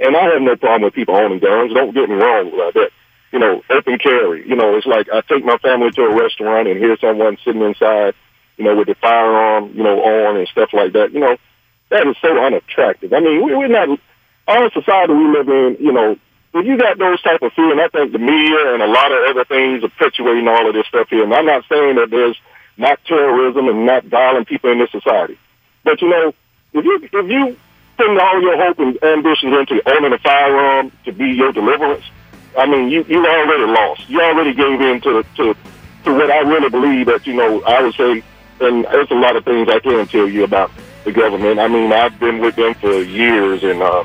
and 0.00 0.16
I 0.16 0.32
have 0.32 0.42
no 0.42 0.56
problem 0.56 0.82
with 0.82 0.94
people 0.94 1.16
owning 1.16 1.38
guns. 1.38 1.72
Don't 1.72 1.94
get 1.94 2.08
me 2.08 2.16
wrong 2.16 2.52
about 2.52 2.74
that 2.74 2.90
you 3.32 3.38
know, 3.38 3.62
open 3.68 3.98
carry. 3.98 4.48
You 4.48 4.56
know, 4.56 4.76
it's 4.76 4.86
like 4.86 5.08
I 5.12 5.20
take 5.20 5.44
my 5.44 5.58
family 5.58 5.90
to 5.90 6.02
a 6.02 6.14
restaurant 6.14 6.68
and 6.68 6.78
hear 6.78 6.96
someone 7.00 7.36
sitting 7.44 7.60
inside, 7.60 8.14
you 8.56 8.64
know, 8.64 8.76
with 8.76 8.86
the 8.88 8.94
firearm, 8.94 9.72
you 9.74 9.82
know, 9.82 10.00
on 10.00 10.36
and 10.38 10.48
stuff 10.48 10.70
like 10.72 10.92
that. 10.94 11.12
You 11.12 11.20
know, 11.20 11.36
that 11.90 12.06
is 12.06 12.16
so 12.22 12.32
unattractive. 12.38 13.12
I 13.12 13.20
mean, 13.20 13.44
we, 13.44 13.54
we're 13.54 13.68
not, 13.68 13.98
our 14.48 14.70
society 14.72 15.12
we 15.12 15.28
live 15.36 15.48
in, 15.48 15.76
you 15.80 15.92
know, 15.92 16.16
if 16.54 16.64
you 16.64 16.78
got 16.78 16.98
those 16.98 17.20
type 17.20 17.42
of 17.42 17.52
fear, 17.52 17.72
and 17.72 17.80
I 17.80 17.88
think 17.88 18.12
the 18.12 18.18
media 18.18 18.72
and 18.72 18.82
a 18.82 18.86
lot 18.86 19.12
of 19.12 19.18
other 19.28 19.44
things 19.44 19.84
are 19.84 19.90
perpetuating 19.90 20.48
all 20.48 20.66
of 20.66 20.72
this 20.72 20.86
stuff 20.86 21.08
here, 21.10 21.24
and 21.24 21.34
I'm 21.34 21.44
not 21.44 21.64
saying 21.68 21.96
that 21.96 22.08
there's 22.10 22.38
not 22.78 22.98
terrorism 23.04 23.68
and 23.68 23.84
not 23.84 24.04
violent 24.06 24.48
people 24.48 24.72
in 24.72 24.78
this 24.78 24.90
society. 24.90 25.38
But, 25.86 26.02
you 26.02 26.10
know, 26.10 26.34
if 26.72 26.84
you, 26.84 27.00
if 27.00 27.30
you 27.30 27.56
put 27.96 28.08
all 28.20 28.42
your 28.42 28.56
hope 28.56 28.78
and 28.80 29.02
ambitions 29.04 29.56
into 29.56 29.80
owning 29.88 30.12
a 30.12 30.18
firearm 30.18 30.90
to 31.04 31.12
be 31.12 31.28
your 31.28 31.52
deliverance, 31.52 32.04
I 32.58 32.66
mean, 32.66 32.90
you 32.90 33.04
you 33.08 33.24
already 33.24 33.72
lost. 33.72 34.08
You 34.08 34.20
already 34.20 34.52
gave 34.52 34.80
in 34.80 35.00
to 35.02 35.22
to 35.36 35.54
to 36.04 36.12
what 36.12 36.30
I 36.30 36.40
really 36.40 36.70
believe 36.70 37.06
that 37.06 37.26
you 37.26 37.34
know. 37.34 37.62
I 37.62 37.82
would 37.82 37.94
say, 37.94 38.22
and 38.60 38.84
there's 38.86 39.10
a 39.10 39.14
lot 39.14 39.36
of 39.36 39.44
things 39.44 39.68
I 39.68 39.78
can't 39.78 40.10
tell 40.10 40.28
you 40.28 40.42
about 40.42 40.70
the 41.04 41.12
government. 41.12 41.60
I 41.60 41.68
mean, 41.68 41.92
I've 41.92 42.18
been 42.18 42.40
with 42.40 42.56
them 42.56 42.74
for 42.74 43.02
years, 43.02 43.62
and 43.62 43.80
uh, 43.80 44.04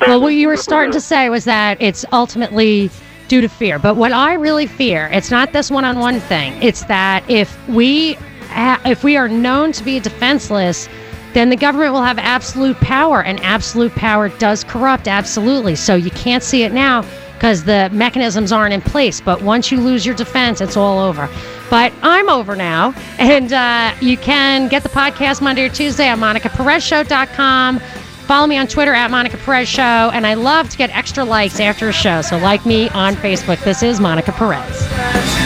well, 0.00 0.20
what 0.20 0.34
you 0.34 0.48
were 0.48 0.56
starting 0.56 0.92
to 0.92 1.00
say 1.00 1.30
was 1.30 1.44
that 1.44 1.80
it's 1.80 2.04
ultimately 2.12 2.90
due 3.28 3.40
to 3.40 3.48
fear. 3.48 3.78
But 3.78 3.96
what 3.96 4.12
I 4.12 4.34
really 4.34 4.66
fear, 4.66 5.08
it's 5.12 5.30
not 5.30 5.52
this 5.52 5.70
one-on-one 5.70 6.20
thing. 6.20 6.60
It's 6.62 6.84
that 6.84 7.28
if 7.30 7.56
we 7.68 8.18
if 8.84 9.04
we 9.04 9.16
are 9.16 9.28
known 9.28 9.72
to 9.72 9.84
be 9.84 10.00
defenseless 10.00 10.88
then 11.36 11.50
the 11.50 11.56
government 11.56 11.92
will 11.92 12.02
have 12.02 12.18
absolute 12.18 12.80
power, 12.80 13.22
and 13.22 13.38
absolute 13.40 13.94
power 13.94 14.30
does 14.30 14.64
corrupt, 14.64 15.06
absolutely. 15.06 15.76
So 15.76 15.94
you 15.94 16.10
can't 16.12 16.42
see 16.42 16.62
it 16.62 16.72
now 16.72 17.04
because 17.34 17.64
the 17.64 17.90
mechanisms 17.92 18.52
aren't 18.52 18.72
in 18.72 18.80
place. 18.80 19.20
But 19.20 19.42
once 19.42 19.70
you 19.70 19.78
lose 19.78 20.06
your 20.06 20.14
defense, 20.14 20.62
it's 20.62 20.78
all 20.78 20.98
over. 20.98 21.28
But 21.68 21.92
I'm 22.02 22.30
over 22.30 22.56
now, 22.56 22.94
and 23.18 23.52
uh, 23.52 23.94
you 24.00 24.16
can 24.16 24.68
get 24.68 24.82
the 24.82 24.88
podcast 24.88 25.42
Monday 25.42 25.66
or 25.66 25.68
Tuesday 25.68 26.08
on 26.08 26.20
MonicaPerezShow.com. 26.20 27.80
Follow 27.80 28.46
me 28.46 28.56
on 28.56 28.66
Twitter 28.66 28.94
at 28.94 29.10
Monica 29.10 29.36
Perez 29.36 29.68
Show, 29.68 29.82
and 29.82 30.26
I 30.26 30.34
love 30.34 30.70
to 30.70 30.78
get 30.78 30.88
extra 30.96 31.22
likes 31.22 31.60
after 31.60 31.90
a 31.90 31.92
show. 31.92 32.22
So 32.22 32.38
like 32.38 32.64
me 32.64 32.88
on 32.88 33.14
Facebook. 33.14 33.62
This 33.62 33.82
is 33.82 34.00
Monica 34.00 34.32
Perez. 34.32 35.45